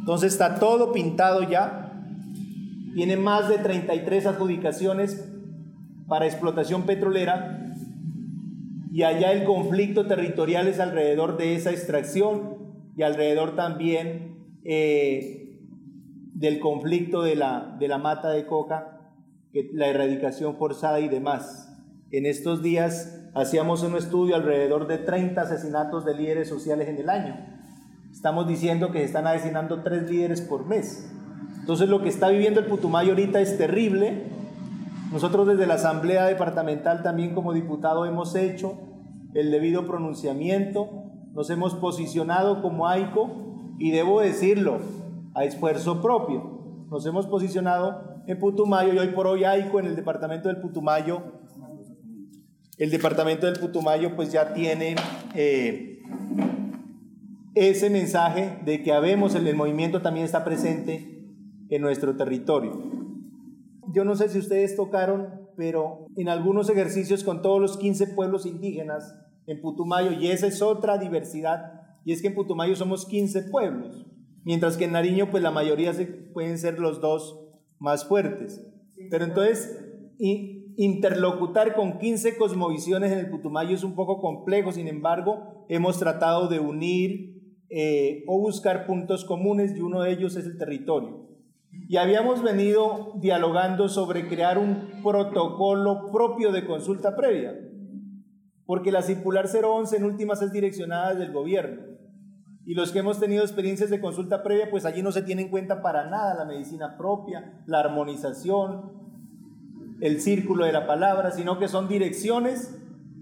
Entonces 0.00 0.32
está 0.32 0.56
todo 0.56 0.90
pintado 0.90 1.44
ya, 1.44 2.02
tiene 2.96 3.16
más 3.16 3.48
de 3.48 3.58
33 3.58 4.26
adjudicaciones 4.26 5.28
para 6.08 6.26
explotación 6.26 6.86
petrolera 6.86 7.72
y 8.92 9.04
allá 9.04 9.30
el 9.30 9.44
conflicto 9.44 10.08
territorial 10.08 10.66
es 10.66 10.80
alrededor 10.80 11.36
de 11.36 11.54
esa 11.54 11.70
extracción 11.70 12.66
y 12.98 13.04
alrededor 13.04 13.54
también 13.54 14.58
eh, 14.64 15.56
del 16.34 16.58
conflicto 16.58 17.22
de 17.22 17.36
la, 17.36 17.76
de 17.78 17.86
la 17.86 17.96
mata 17.96 18.30
de 18.30 18.44
coca, 18.44 19.12
la 19.72 19.86
erradicación 19.86 20.56
forzada 20.56 20.98
y 20.98 21.08
demás. 21.08 21.72
En 22.10 22.26
estos 22.26 22.60
días 22.60 23.30
hacíamos 23.36 23.84
un 23.84 23.94
estudio 23.94 24.34
alrededor 24.34 24.88
de 24.88 24.98
30 24.98 25.40
asesinatos 25.40 26.04
de 26.04 26.16
líderes 26.16 26.48
sociales 26.48 26.88
en 26.88 26.96
el 26.96 27.08
año. 27.08 27.36
Estamos 28.10 28.48
diciendo 28.48 28.90
que 28.90 28.98
se 28.98 29.04
están 29.04 29.28
asesinando 29.28 29.84
tres 29.84 30.10
líderes 30.10 30.40
por 30.40 30.66
mes. 30.66 31.08
Entonces 31.60 31.88
lo 31.88 32.02
que 32.02 32.08
está 32.08 32.30
viviendo 32.30 32.58
el 32.58 32.66
Putumayo 32.66 33.10
ahorita 33.10 33.40
es 33.40 33.56
terrible. 33.56 34.24
Nosotros 35.12 35.46
desde 35.46 35.68
la 35.68 35.74
Asamblea 35.74 36.26
Departamental 36.26 37.04
también 37.04 37.32
como 37.32 37.52
diputado 37.52 38.06
hemos 38.06 38.34
hecho 38.34 38.76
el 39.34 39.52
debido 39.52 39.86
pronunciamiento 39.86 41.07
nos 41.38 41.50
hemos 41.50 41.76
posicionado 41.76 42.60
como 42.62 42.88
AICO 42.88 43.76
y 43.78 43.92
debo 43.92 44.20
decirlo, 44.20 44.80
a 45.36 45.44
esfuerzo 45.44 46.02
propio. 46.02 46.86
Nos 46.90 47.06
hemos 47.06 47.28
posicionado 47.28 48.24
en 48.26 48.40
Putumayo 48.40 48.92
y 48.92 48.98
hoy 48.98 49.06
por 49.14 49.28
hoy 49.28 49.44
AICO 49.44 49.78
en 49.78 49.86
el 49.86 49.94
departamento 49.94 50.48
del 50.48 50.60
Putumayo. 50.60 51.22
El 52.76 52.90
departamento 52.90 53.46
del 53.46 53.60
Putumayo 53.60 54.16
pues 54.16 54.32
ya 54.32 54.52
tiene 54.52 54.96
eh, 55.36 56.00
ese 57.54 57.88
mensaje 57.88 58.58
de 58.64 58.82
que 58.82 58.92
habemos, 58.92 59.36
el, 59.36 59.46
el 59.46 59.54
movimiento 59.54 60.02
también 60.02 60.26
está 60.26 60.42
presente 60.42 61.24
en 61.70 61.82
nuestro 61.82 62.16
territorio. 62.16 62.82
Yo 63.92 64.04
no 64.04 64.16
sé 64.16 64.28
si 64.28 64.40
ustedes 64.40 64.74
tocaron 64.74 65.46
pero 65.58 66.06
en 66.16 66.28
algunos 66.28 66.70
ejercicios 66.70 67.24
con 67.24 67.42
todos 67.42 67.60
los 67.60 67.76
15 67.78 68.06
pueblos 68.14 68.46
indígenas 68.46 69.12
en 69.48 69.60
Putumayo, 69.60 70.12
y 70.12 70.28
esa 70.28 70.46
es 70.46 70.62
otra 70.62 70.98
diversidad, 70.98 71.72
y 72.04 72.12
es 72.12 72.22
que 72.22 72.28
en 72.28 72.34
Putumayo 72.34 72.76
somos 72.76 73.06
15 73.06 73.44
pueblos, 73.44 74.06
mientras 74.44 74.76
que 74.76 74.84
en 74.84 74.92
Nariño 74.92 75.30
pues 75.30 75.42
la 75.42 75.50
mayoría 75.50 75.92
se, 75.94 76.06
pueden 76.06 76.58
ser 76.58 76.78
los 76.78 77.00
dos 77.00 77.40
más 77.78 78.06
fuertes. 78.06 78.62
Pero 79.10 79.24
entonces, 79.24 79.76
interlocutar 80.76 81.74
con 81.74 81.98
15 81.98 82.36
cosmovisiones 82.36 83.10
en 83.10 83.18
el 83.18 83.30
Putumayo 83.30 83.74
es 83.74 83.84
un 83.84 83.94
poco 83.94 84.20
complejo, 84.20 84.70
sin 84.70 84.86
embargo, 84.86 85.64
hemos 85.68 85.98
tratado 85.98 86.48
de 86.48 86.60
unir 86.60 87.38
eh, 87.70 88.24
o 88.26 88.38
buscar 88.38 88.86
puntos 88.86 89.24
comunes 89.24 89.74
y 89.76 89.80
uno 89.80 90.02
de 90.02 90.12
ellos 90.12 90.36
es 90.36 90.46
el 90.46 90.58
territorio. 90.58 91.26
Y 91.88 91.96
habíamos 91.96 92.42
venido 92.42 93.14
dialogando 93.20 93.88
sobre 93.88 94.28
crear 94.28 94.58
un 94.58 95.02
protocolo 95.02 96.10
propio 96.12 96.52
de 96.52 96.66
consulta 96.66 97.16
previa, 97.16 97.54
porque 98.68 98.92
la 98.92 99.00
circular 99.00 99.48
011 99.48 99.96
en 99.96 100.04
últimas 100.04 100.42
es 100.42 100.52
direccionada 100.52 101.14
del 101.14 101.32
gobierno. 101.32 101.84
Y 102.66 102.74
los 102.74 102.92
que 102.92 102.98
hemos 102.98 103.18
tenido 103.18 103.42
experiencias 103.42 103.88
de 103.88 103.98
consulta 103.98 104.42
previa, 104.42 104.68
pues 104.70 104.84
allí 104.84 105.02
no 105.02 105.10
se 105.10 105.22
tiene 105.22 105.40
en 105.40 105.48
cuenta 105.48 105.80
para 105.80 106.04
nada 106.10 106.34
la 106.34 106.44
medicina 106.44 106.98
propia, 106.98 107.62
la 107.64 107.80
armonización, 107.80 108.92
el 110.02 110.20
círculo 110.20 110.66
de 110.66 110.72
la 110.72 110.86
palabra, 110.86 111.30
sino 111.30 111.58
que 111.58 111.66
son 111.66 111.88
direcciones 111.88 112.78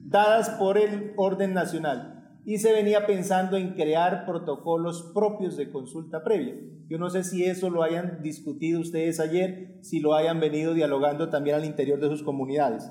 dadas 0.07 0.51
por 0.51 0.79
el 0.79 1.13
orden 1.17 1.55
nacional 1.55 2.41
y 2.45 2.59
se 2.59 2.73
venía 2.73 3.07
pensando 3.07 3.57
en 3.57 3.75
crear 3.75 4.27
protocolos 4.27 5.13
propios 5.15 5.57
de 5.57 5.71
consulta 5.71 6.25
previa. 6.25 6.57
Yo 6.89 6.99
no 6.99 7.09
sé 7.09 7.23
si 7.23 7.45
eso 7.45 7.71
lo 7.71 7.85
hayan 7.85 8.21
discutido 8.21 8.81
ustedes 8.81 9.21
ayer, 9.21 9.79
si 9.81 10.01
lo 10.01 10.15
hayan 10.15 10.41
venido 10.41 10.75
dialogando 10.75 11.29
también 11.29 11.55
al 11.55 11.65
interior 11.65 12.01
de 12.01 12.09
sus 12.09 12.25
comunidades. 12.25 12.91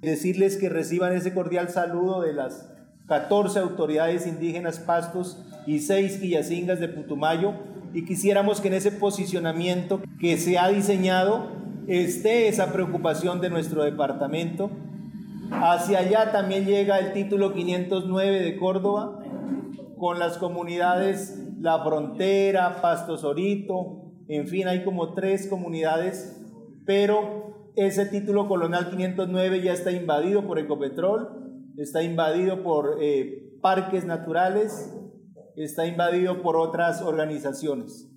Decirles 0.00 0.56
que 0.56 0.68
reciban 0.68 1.12
ese 1.12 1.34
cordial 1.34 1.68
saludo 1.68 2.22
de 2.22 2.32
las 2.32 2.70
14 3.06 3.58
autoridades 3.58 4.26
indígenas 4.26 4.78
Pastos 4.78 5.42
y 5.66 5.80
6 5.80 6.18
Quillacingas 6.18 6.80
de 6.80 6.88
Putumayo. 6.88 7.54
Y 7.92 8.04
quisiéramos 8.04 8.60
que 8.60 8.68
en 8.68 8.74
ese 8.74 8.92
posicionamiento 8.92 10.00
que 10.20 10.38
se 10.38 10.58
ha 10.58 10.68
diseñado 10.68 11.48
esté 11.86 12.48
esa 12.48 12.72
preocupación 12.72 13.40
de 13.40 13.50
nuestro 13.50 13.82
departamento. 13.82 14.70
Hacia 15.50 15.98
allá 15.98 16.30
también 16.30 16.64
llega 16.64 16.98
el 16.98 17.12
título 17.12 17.52
509 17.52 18.40
de 18.40 18.56
Córdoba, 18.56 19.18
con 19.98 20.18
las 20.18 20.38
comunidades 20.38 21.36
La 21.60 21.82
Frontera, 21.82 22.80
Pasto 22.80 23.18
Sorito, 23.18 24.00
en 24.30 24.46
fin, 24.46 24.68
hay 24.68 24.84
como 24.84 25.12
tres 25.12 25.48
comunidades, 25.48 26.40
pero 26.86 27.59
ese 27.76 28.06
título 28.06 28.48
colonial 28.48 28.90
509 28.90 29.62
ya 29.62 29.72
está 29.72 29.92
invadido 29.92 30.46
por 30.46 30.58
Ecopetrol, 30.58 31.72
está 31.76 32.02
invadido 32.02 32.62
por 32.62 32.98
eh, 33.00 33.58
parques 33.60 34.04
naturales, 34.04 34.94
está 35.56 35.86
invadido 35.86 36.42
por 36.42 36.56
otras 36.56 37.02
organizaciones. 37.02 38.08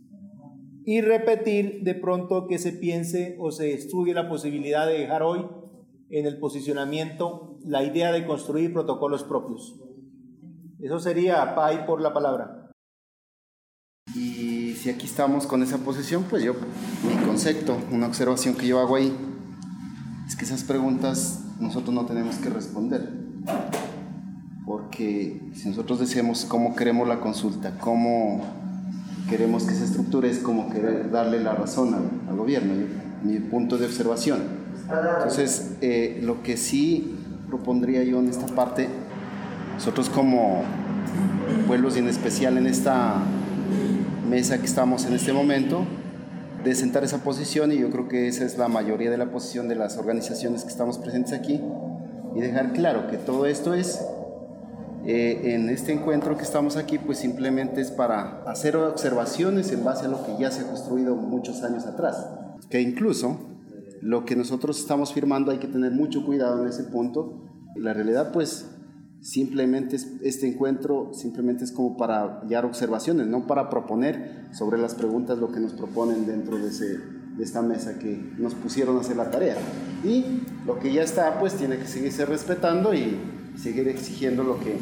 Y 0.86 1.02
repetir 1.02 1.84
de 1.84 1.96
pronto 1.96 2.48
que 2.48 2.58
se 2.58 2.74
piense 2.74 3.38
o 3.40 3.52
se 3.52 3.74
estudie 3.74 4.14
la 4.14 4.28
posibilidad 4.28 4.86
de 4.86 5.00
dejar 5.00 5.24
hoy 5.24 5.46
en 6.10 6.26
el 6.26 6.40
posicionamiento 6.40 7.58
la 7.66 7.84
idea 7.84 8.12
de 8.12 8.26
construir 8.26 8.74
protocolos 8.74 9.24
propios. 9.24 9.80
Eso 10.80 11.00
sería 11.00 11.56
PAI 11.56 11.86
por 11.86 12.02
la 12.02 12.14
palabra. 12.14 12.70
Y 14.14 14.74
si 14.74 14.90
aquí 14.90 15.06
estamos 15.06 15.48
con 15.48 15.64
esa 15.64 15.78
posición, 15.78 16.26
pues 16.30 16.44
yo, 16.44 16.54
mi 17.08 17.26
concepto, 17.26 17.78
una 17.92 18.08
observación 18.08 18.56
que 18.56 18.68
yo 18.68 18.80
hago 18.80 18.98
ahí, 18.98 19.16
es 20.28 20.36
que 20.36 20.46
esas 20.46 20.64
preguntas 20.64 21.42
nosotros 21.60 21.94
no 21.94 22.06
tenemos 22.06 22.36
que 22.36 22.50
responder. 22.50 23.10
Porque 24.66 25.42
si 25.54 25.70
nosotros 25.70 26.00
decimos 26.00 26.46
cómo 26.46 26.76
queremos 26.76 27.08
la 27.08 27.20
consulta, 27.20 27.78
cómo 27.80 28.42
queremos 29.30 29.64
que 29.64 29.74
se 29.74 29.84
estructure, 29.84 30.30
es 30.30 30.40
como 30.40 30.70
querer 30.70 31.12
darle 31.12 31.42
la 31.42 31.54
razón 31.54 31.94
al, 31.94 32.36
gobierno, 32.36 32.74
mi 33.24 33.40
punto 33.40 33.78
de 33.78 33.86
observación. 33.86 34.42
Entonces, 34.90 35.76
eh, 35.82 36.20
lo 36.24 36.44
que 36.44 36.58
sí 36.58 37.16
propondría 37.48 38.04
yo 38.04 38.20
en 38.20 38.30
esta 38.30 38.48
parte, 38.48 38.88
nosotros 39.76 40.10
como 40.10 40.64
pueblos 41.68 41.96
y 41.96 42.00
en 42.00 42.08
especial 42.08 42.58
en 42.58 42.68
esta 42.68 43.16
mesa 44.30 44.60
que 44.60 44.66
estamos 44.66 45.06
en 45.06 45.14
este 45.14 45.34
momento, 45.34 45.86
de 46.64 46.76
sentar 46.76 47.04
esa 47.04 47.20
posición 47.20 47.72
y 47.72 47.78
yo 47.78 47.90
creo 47.90 48.08
que 48.08 48.28
esa 48.28 48.46
es 48.46 48.58
la 48.58 48.68
mayoría 48.68 49.12
de 49.12 49.18
la 49.18 49.32
posición 49.32 49.68
de 49.68 49.76
las 49.76 49.98
organizaciones 49.98 50.64
que 50.64 50.70
estamos 50.70 50.98
presentes 50.98 51.34
aquí 51.34 51.62
y 52.36 52.42
dejar 52.42 52.74
claro 52.74 53.08
que 53.08 53.18
todo 53.18 53.46
esto 53.46 53.74
es 53.74 54.02
eh, 55.06 55.54
en 55.54 55.70
este 55.70 55.92
encuentro 55.92 56.38
que 56.38 56.44
estamos 56.44 56.78
aquí 56.78 56.98
pues 56.98 57.18
simplemente 57.18 57.82
es 57.82 57.92
para 57.92 58.44
hacer 58.44 58.78
observaciones 58.78 59.72
en 59.72 59.84
base 59.84 60.06
a 60.06 60.10
lo 60.10 60.26
que 60.26 60.38
ya 60.40 60.52
se 60.52 60.62
ha 60.62 60.68
construido 60.68 61.16
muchos 61.16 61.64
años 61.64 61.86
atrás 61.86 62.26
que 62.70 62.82
incluso 62.82 63.54
lo 64.04 64.26
que 64.26 64.36
nosotros 64.36 64.80
estamos 64.80 65.14
firmando 65.14 65.52
hay 65.52 65.60
que 65.60 65.68
tener 65.68 65.92
mucho 65.94 66.26
cuidado 66.26 66.62
en 66.62 66.68
ese 66.68 66.84
punto. 66.84 67.42
La 67.76 67.94
realidad, 67.94 68.34
pues, 68.34 68.73
simplemente 69.24 69.98
este 70.22 70.48
encuentro 70.48 71.12
simplemente 71.14 71.64
es 71.64 71.72
como 71.72 71.98
para 71.98 72.42
hallar 72.42 72.66
observaciones, 72.66 73.26
no 73.26 73.48
para 73.48 73.70
proponer 73.70 74.48
sobre 74.52 74.78
las 74.78 74.94
preguntas 74.94 75.40
lo 75.40 75.52
que 75.52 75.60
nos 75.60 75.74
proponen 75.74 76.28
dentro 76.28 76.58
de, 76.58 76.68
ese, 76.68 76.98
de 76.98 77.44
esta 77.44 77.62
mesa 77.62 77.98
que 77.98 78.22
nos 78.38 78.54
pusieron 78.54 78.98
a 78.98 79.00
hacer 79.00 79.16
la 79.16 79.32
tarea. 79.32 79.56
Y 80.04 80.42
lo 80.66 80.78
que 80.78 80.94
ya 80.94 81.04
está, 81.04 81.40
pues 81.40 81.54
tiene 81.54 81.78
que 81.78 81.88
seguirse 81.88 82.26
respetando 82.26 82.94
y 82.94 83.18
seguir 83.58 83.88
exigiendo 83.88 84.44
lo 84.44 84.60
que 84.60 84.78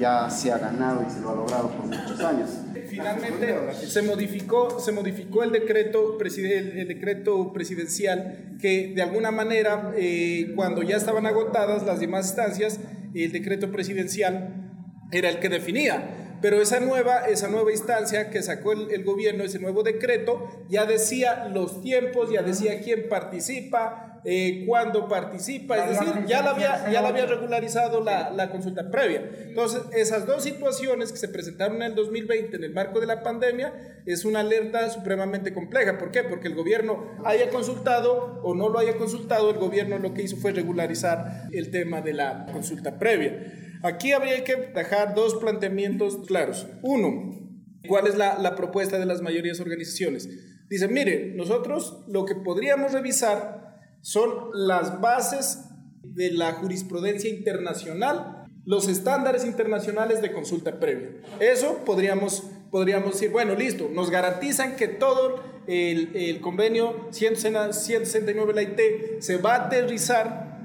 ya 0.00 0.28
se 0.28 0.52
ha 0.52 0.58
ganado 0.58 1.02
y 1.06 1.10
se 1.10 1.20
lo 1.20 1.30
ha 1.30 1.34
logrado 1.36 1.70
por 1.70 1.86
muchos 1.86 2.20
años 2.20 2.50
finalmente 2.86 3.56
se 3.86 4.02
modificó, 4.02 4.80
se 4.80 4.92
modificó 4.92 5.42
el, 5.42 5.52
decreto, 5.52 6.18
el 6.18 6.88
decreto 6.88 7.52
presidencial 7.52 8.56
que 8.60 8.92
de 8.94 9.02
alguna 9.02 9.30
manera, 9.30 9.92
eh, 9.96 10.52
cuando 10.54 10.82
ya 10.82 10.96
estaban 10.96 11.26
agotadas 11.26 11.84
las 11.84 12.00
demás 12.00 12.28
instancias, 12.28 12.80
el 13.24 13.32
decreto 13.32 13.70
presidencial 13.70 14.72
era 15.12 15.28
el 15.28 15.38
que 15.38 15.48
definía. 15.48 16.25
Pero 16.40 16.60
esa 16.60 16.80
nueva, 16.80 17.26
esa 17.26 17.48
nueva 17.48 17.72
instancia 17.72 18.30
que 18.30 18.42
sacó 18.42 18.72
el, 18.72 18.90
el, 18.90 19.04
gobierno, 19.04 19.44
ese 19.44 19.58
nuevo 19.58 19.82
decreto, 19.82 20.46
ya 20.68 20.84
decía 20.84 21.48
los 21.48 21.82
tiempos, 21.82 22.30
ya 22.30 22.42
decía 22.42 22.80
quién 22.80 23.08
participa, 23.08 24.16
eh, 24.28 24.64
cuando 24.66 25.06
participa, 25.06 25.76
es 25.78 26.00
decir, 26.00 26.26
ya 26.26 26.42
la 26.42 26.50
había, 26.50 26.90
ya 26.90 27.00
la 27.00 27.10
había 27.10 27.26
regularizado 27.26 28.02
la, 28.02 28.30
la, 28.30 28.50
consulta 28.50 28.90
previa. 28.90 29.22
Entonces, 29.46 29.82
esas 29.92 30.26
dos 30.26 30.42
situaciones 30.42 31.12
que 31.12 31.18
se 31.18 31.28
presentaron 31.28 31.76
en 31.76 31.82
el 31.82 31.94
2020 31.94 32.56
en 32.56 32.64
el 32.64 32.72
marco 32.72 32.98
de 32.98 33.06
la 33.06 33.22
pandemia 33.22 33.72
es 34.04 34.24
una 34.24 34.40
alerta 34.40 34.90
supremamente 34.90 35.54
compleja. 35.54 35.96
¿Por 35.96 36.10
qué? 36.10 36.24
Porque 36.24 36.48
el 36.48 36.56
gobierno 36.56 37.06
haya 37.24 37.50
consultado 37.50 38.40
o 38.42 38.52
no 38.56 38.68
lo 38.68 38.80
haya 38.80 38.96
consultado, 38.96 39.50
el 39.50 39.58
gobierno 39.58 39.96
lo 40.00 40.12
que 40.12 40.22
hizo 40.22 40.36
fue 40.36 40.50
regularizar 40.50 41.46
el 41.52 41.70
tema 41.70 42.00
de 42.00 42.14
la 42.14 42.46
consulta 42.52 42.98
previa. 42.98 43.65
Aquí 43.86 44.10
habría 44.12 44.42
que 44.42 44.56
dejar 44.56 45.14
dos 45.14 45.36
planteamientos 45.36 46.18
claros. 46.26 46.66
Uno, 46.82 47.38
¿cuál 47.86 48.08
es 48.08 48.16
la, 48.16 48.56
propuesta 48.56 48.98
de 48.98 49.06
las 49.06 49.22
mayorías 49.22 49.60
organizaciones? 49.60 50.28
Dicen, 50.68 50.92
mire, 50.92 51.34
nosotros 51.36 52.02
lo 52.08 52.24
que 52.24 52.34
podríamos 52.34 52.92
revisar 52.92 53.78
son 54.00 54.50
las 54.54 55.00
bases 55.00 55.60
de 56.02 56.32
la 56.32 56.54
jurisprudencia 56.54 57.30
internacional, 57.30 58.44
los 58.64 58.88
estándares 58.88 59.44
internacionales 59.44 60.20
de 60.20 60.32
consulta 60.32 60.80
previa. 60.80 61.20
Eso 61.38 61.84
podríamos, 61.84 62.42
podríamos 62.72 63.12
decir, 63.12 63.30
bueno, 63.30 63.54
listo, 63.54 63.88
nos 63.92 64.10
garantizan 64.10 64.74
que 64.74 64.88
todo 64.88 65.44
el, 65.68 66.10
el 66.16 66.40
convenio 66.40 67.06
169 67.12 68.52
de 68.52 68.54
la 68.54 68.62
IT 68.62 69.20
se 69.20 69.36
va 69.36 69.54
a 69.54 69.66
aterrizar 69.66 70.58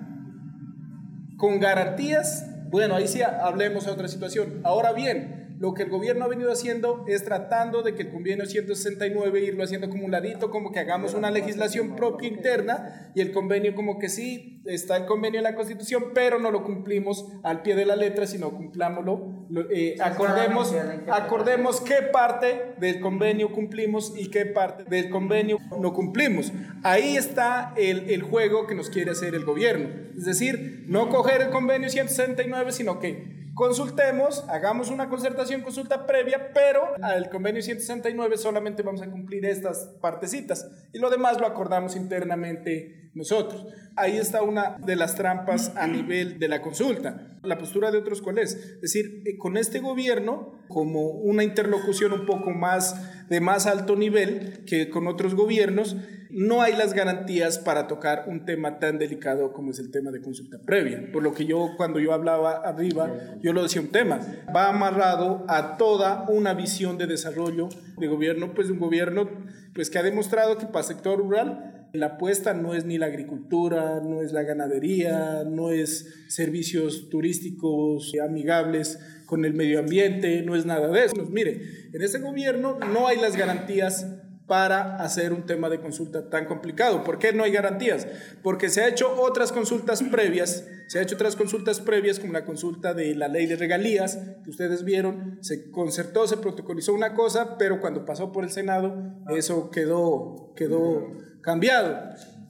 con 1.38 1.60
garantías. 1.60 2.47
Bueno, 2.71 2.95
ahí 2.95 3.05
sí 3.05 3.21
hablemos 3.21 3.86
de 3.86 3.91
otra 3.91 4.07
situación. 4.07 4.62
Ahora 4.63 4.93
bien, 4.93 5.40
lo 5.62 5.76
que 5.76 5.84
el 5.84 5.89
gobierno 5.89 6.26
ha 6.26 6.28
venido 6.28 6.52
haciendo 6.52 7.06
es 7.08 7.24
tratando 7.24 7.84
de 7.84 7.93
que 7.93 8.02
el 8.02 8.10
convenio 8.10 8.47
169 8.47 9.41
irlo 9.41 9.63
haciendo 9.63 9.86
acumuladito, 9.86 10.50
como 10.50 10.71
que 10.71 10.80
hagamos 10.80 11.13
una 11.13 11.30
legislación 11.30 11.95
propia 11.95 12.30
interna 12.30 13.12
y 13.13 13.21
el 13.21 13.32
convenio 13.32 13.76
como 13.76 14.00
que 14.00 14.10
sí, 14.10 14.63
está 14.65 14.97
el 14.97 15.06
convenio 15.06 15.39
en 15.39 15.43
la 15.43 15.54
Constitución, 15.54 16.06
pero 16.15 16.39
no 16.39 16.50
lo 16.50 16.63
cumplimos 16.63 17.28
al 17.43 17.62
pie 17.62 17.76
de 17.76 17.86
la 17.86 17.95
letra, 17.95 18.26
sino 18.26 18.50
cumplámoslo, 18.50 19.45
eh, 19.69 19.97
acordemos, 20.02 20.74
acordemos 21.12 21.80
qué 21.80 22.08
parte 22.12 22.74
del 22.80 23.00
convenio 23.00 23.52
cumplimos 23.52 24.13
y 24.17 24.32
qué 24.32 24.47
parte 24.47 24.86
del 24.86 25.12
convenio 25.12 25.60
no 25.80 25.93
cumplimos. 25.93 26.52
Ahí 26.82 27.17
está 27.17 27.76
el, 27.78 28.10
el 28.10 28.24
juego 28.24 28.65
que 28.65 28.74
nos 28.74 28.89
quiere 28.89 29.12
hacer 29.12 29.36
el 29.36 29.45
gobierno. 29.45 29.89
Es 30.17 30.26
decir, 30.26 30.86
no 30.88 31.10
coger 31.10 31.43
el 31.43 31.50
convenio 31.52 31.88
169, 31.88 32.71
sino 32.71 33.00
que 33.00 33.40
consultemos, 33.53 34.45
hagamos 34.49 34.89
una 34.89 35.09
concertación, 35.09 35.61
consulta 35.61 36.05
previa, 36.05 36.51
pero 36.53 36.93
al 37.01 37.29
convenio 37.29 37.61
169 37.61 38.37
solamente 38.37 38.83
vamos 38.83 39.01
a 39.01 39.09
cumplir 39.09 39.45
estas 39.45 39.89
partecitas 40.01 40.69
y 40.93 40.99
lo 40.99 41.09
demás 41.09 41.39
lo 41.39 41.47
acordamos 41.47 41.95
internamente 41.95 43.00
nosotros. 43.13 43.65
Ahí 43.95 44.17
está 44.17 44.41
una 44.41 44.78
de 44.80 44.95
las 44.95 45.15
trampas 45.15 45.74
a 45.76 45.88
nivel 45.88 46.39
de 46.39 46.47
la 46.47 46.62
consulta. 46.62 47.38
La 47.43 47.58
postura 47.58 47.91
de 47.91 47.97
otros 47.97 48.21
cuál 48.21 48.38
es? 48.38 48.54
Es 48.54 48.82
decir, 48.82 49.24
eh, 49.26 49.38
con 49.38 49.58
este 49.58 49.80
gobierno, 49.80 50.54
como 50.67 51.10
una 51.10 51.43
interlocución 51.43 52.13
un 52.13 52.26
poco 52.26 52.52
más 52.52 53.28
de 53.30 53.41
más 53.41 53.65
alto 53.65 53.95
nivel 53.95 54.63
que 54.65 54.89
con 54.89 55.08
otros 55.08 55.36
gobiernos, 55.36 55.97
no 56.30 56.62
hay 56.62 56.76
las 56.76 56.93
garantías 56.93 57.60
para 57.60 57.88
tocar 57.88 58.26
un 58.28 58.45
tema 58.45 58.80
tan 58.80 58.97
delicado 58.97 59.52
como 59.52 59.71
es 59.71 59.80
el 59.80 59.91
tema 59.91 60.12
de 60.12 60.21
consulta 60.21 60.60
previa. 60.65 61.10
Por 61.12 61.24
lo 61.24 61.34
que 61.34 61.45
yo, 61.45 61.71
cuando 61.76 62.00
yo 62.00 62.13
hablaba 62.13 62.62
arriba, 62.63 63.12
yo 63.41 63.52
lo 63.52 63.63
decía 63.63 63.82
un 63.82 63.89
tema, 63.89 64.19
va 64.56 64.69
amarrado 64.69 65.45
a 65.50 65.78
toda 65.78 66.26
una 66.30 66.54
visión 66.54 66.97
de 66.97 67.08
desarrollo 67.08 67.67
de 67.97 68.08
gobierno, 68.08 68.54
pues 68.54 68.69
un 68.69 68.80
gobierno 68.80 69.30
pues 69.74 69.89
que 69.89 70.00
ha 70.00 70.04
demostrado 70.04 70.58
que 70.58 70.65
para 70.65 70.80
el 70.80 70.86
sector 70.86 71.17
rural 71.17 71.81
la 71.93 72.06
apuesta 72.08 72.54
no 72.54 72.73
es 72.73 72.86
ni 72.86 72.97
la 72.97 73.08
agricultura, 73.08 73.99
no 74.01 74.21
es 74.21 74.32
la 74.32 74.43
ganadería, 74.43 75.43
no 75.43 75.71
es 75.71 76.25
servicios 76.27 77.10
turísticos 77.10 78.13
amigables 78.23 78.99
con 79.25 79.45
el 79.45 79.54
medio 79.54 79.80
ambiente, 79.80 80.41
no 80.43 80.56
es 80.56 80.65
nada 80.65 80.88
de 80.88 81.06
eso. 81.06 81.15
Pues 81.15 81.30
mire, 81.30 81.89
en 81.93 82.01
este 82.01 82.19
gobierno 82.19 82.77
no 82.80 83.08
hay 83.08 83.17
las 83.17 83.36
garantías 83.36 84.08
para 84.47 84.97
hacer 84.97 85.32
un 85.32 85.45
tema 85.45 85.69
de 85.69 85.80
consulta 85.80 86.30
tan 86.30 86.45
complicado. 86.45 87.06
¿Por 87.06 87.19
qué 87.19 87.32
no 87.32 87.45
hay 87.45 87.51
garantías? 87.51 88.06
Porque 88.43 88.69
se 88.69 88.82
ha 88.82 88.89
hecho 88.89 89.21
otras 89.21 89.54
consultas 89.54 90.04
previas, 90.04 90.67
se 90.88 90.99
ha 90.99 91.01
hecho 91.01 91.15
otras 91.15 91.38
consultas 91.38 91.80
previas 91.80 92.19
como 92.19 92.34
la 92.34 92.43
consulta 92.43 92.93
de 92.93 93.15
la 93.15 93.30
ley 93.30 93.45
de 93.45 93.56
regalías, 93.56 94.19
que 94.43 94.49
ustedes 94.49 94.84
vieron, 94.84 95.38
se 95.41 95.71
concertó, 95.71 96.27
se 96.27 96.36
protocolizó 96.36 96.93
una 96.93 97.13
cosa, 97.13 97.58
pero 97.58 97.80
cuando 97.80 98.04
pasó 98.04 98.34
por 98.34 98.43
el 98.43 98.49
Senado 98.49 99.15
eso 99.30 99.71
quedó, 99.71 100.54
quedó 100.58 101.31
cambiado. 101.41 101.97